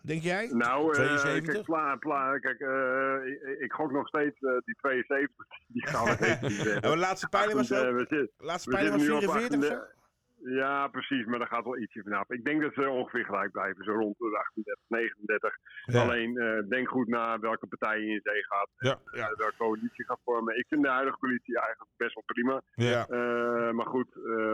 [0.00, 0.48] denk jij?
[0.52, 1.52] Nou, eh, 72?
[1.54, 5.46] kijk, pla, pla, kijk eh, ik, ik gok nog steeds eh, die 72.
[5.66, 6.82] Die gaan we even niet En zeggen.
[6.90, 9.78] de laatste peiling was, eh, ook, we laatste we peiling was zitten nu op 44
[9.78, 9.98] of zo?
[10.40, 10.58] 38.
[10.58, 12.30] Ja, precies, maar daar gaat wel ietsje vanaf.
[12.30, 15.56] Ik denk dat ze ongeveer gelijk blijven, zo rond de 38, 39.
[15.84, 16.02] Ja.
[16.02, 18.68] Alleen eh, denk goed na welke partij je in zee gaat.
[18.76, 20.58] Ja, en, eh, welke coalitie gaat vormen.
[20.58, 22.62] Ik vind de huidige coalitie eigenlijk best wel prima.
[22.74, 23.06] Ja.
[23.06, 24.08] Eh, maar goed,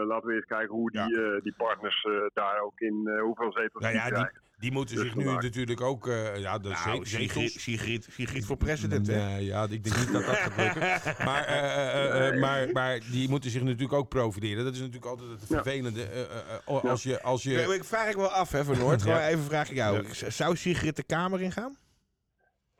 [0.07, 4.01] laten we eens kijken hoe die, die partners daar ook in hoeveel zetels Nou die,
[4.01, 4.41] krijgen.
[4.57, 6.07] Die moeten Dus zich nu natuurlijk ook...
[6.07, 7.51] eh, ja, is Nou, Sigrid.
[7.51, 9.15] Sigrid, Sigrid voor president, hè?
[9.25, 10.81] Nee, ja, ik denk niet dat dat gaat lukken.
[11.25, 14.63] Maar, eh, eh, eh, maar, maar die moeten zich natuurlijk ook profileren.
[14.63, 16.03] Dat is natuurlijk altijd het vervelende.
[16.03, 16.27] eh, eh,
[16.65, 19.01] eh, als je, als je, Ik vraag ik wel af, hè, van Noord.
[19.03, 20.05] Gewoon even vraag ik jou.
[20.27, 21.77] Zou Sigrid de Kamer ingaan?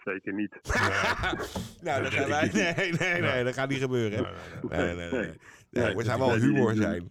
[0.04, 0.56] Zeker niet.
[1.82, 2.50] Nou, dat gaan wij...
[2.54, 4.26] Nee, nee, nee, dat gaat niet gebeuren.
[4.70, 4.84] hè.
[4.84, 5.32] Nee, nee, nee.
[5.78, 7.10] Nee, Nee, het zou wel humor zijn.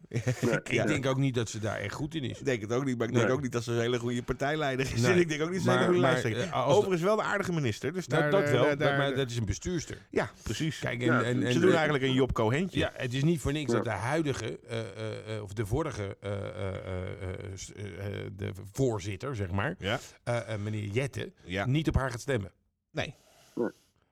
[0.64, 2.38] Ik denk ook niet dat ze daar echt goed in is.
[2.38, 4.22] Ik denk het ook niet, maar ik denk ook niet dat ze een hele goede
[4.22, 5.02] partijleider is.
[5.26, 7.52] Ik denk ook niet dat ze een goede lijsttrekker eh, de- Overigens wel een aardige
[7.52, 7.92] minister.
[7.92, 9.98] Dus daar, Dat, wel, maar dat is een bestuurster.
[10.10, 10.78] ja, precies.
[10.78, 12.78] Kijk, en, ze doen eigenlijk een Job Cohentje.
[12.78, 14.80] Ja, het is niet voor niks dat de huidige, eh,
[15.36, 16.16] eh, of de vorige
[18.36, 19.76] de voorzitter, zeg maar,
[20.58, 21.32] meneer Jette,
[21.66, 22.50] niet op haar gaat stemmen.
[22.92, 23.14] Nee.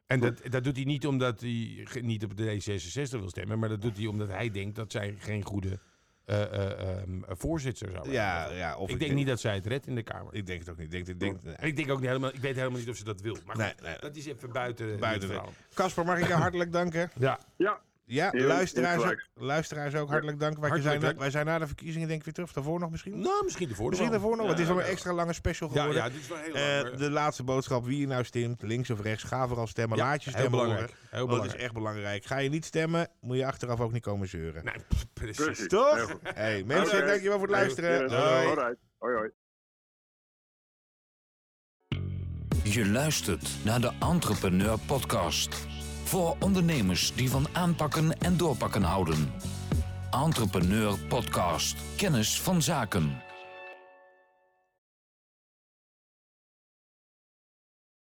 [0.06, 3.68] En dat, dat doet hij niet omdat hij niet op de D66 wil stemmen, maar
[3.68, 5.78] dat doet hij omdat hij denkt dat zij geen goede
[6.24, 8.56] eh, eh, ehm, voorzitter zou Ja, hebben.
[8.56, 8.76] ja.
[8.76, 10.34] Of ik denk niet dat zij het redt in de Kamer.
[10.34, 10.84] Ik denk het ook niet.
[10.86, 13.04] Ik denk, ik denk, ik denk ook niet helemaal, ik weet helemaal niet of ze
[13.04, 13.36] dat wil.
[13.46, 13.96] Maar Nee, goed, nee.
[14.00, 15.40] dat is even buiten, Buiten.
[15.74, 17.10] Casper, mag ik jou hartelijk danken?
[17.18, 20.56] Ja, Ja, Ja, Heel luisteraars, ook, luisteraars ook hartelijk dank.
[20.56, 21.18] Hartelijk zijn, dank.
[21.18, 22.48] wij zijn na de verkiezingen denk ik weer terug.
[22.48, 23.20] Of daarvoor nog misschien?
[23.20, 24.48] nou misschien de Misschien daarvoor nog.
[24.48, 25.94] het is wel een extra lange special geworden.
[25.96, 26.96] ja, dit is wel heel Eh, lang.
[26.96, 29.98] de laatste boodschap, wie je nou stemt, links of rechts, ga vooral stemmen.
[29.98, 30.90] Ja, Laat je heel stemmen belangrijk.
[30.90, 31.08] horen.
[31.10, 31.62] Heel Want dat is belangrijk.
[31.64, 32.24] echt belangrijk.
[32.24, 34.64] Ga je niet stemmen, moet je achteraf ook niet komen zeuren.
[34.64, 34.74] Nee,
[35.12, 35.44] precies.
[35.44, 35.68] precies.
[35.68, 35.96] Toch?
[36.06, 36.18] Heel.
[36.22, 38.10] Hey, mensen, dankjewel voor het luisteren.
[38.10, 38.74] Hoi.
[38.98, 39.30] Hoi, hoi.
[42.64, 45.66] Je luistert naar de Entrepreneur Podcast.
[46.14, 49.32] Voor ondernemers die van aanpakken en doorpakken houden.
[50.10, 51.76] Entrepreneur Podcast.
[51.96, 53.22] Kennis van zaken.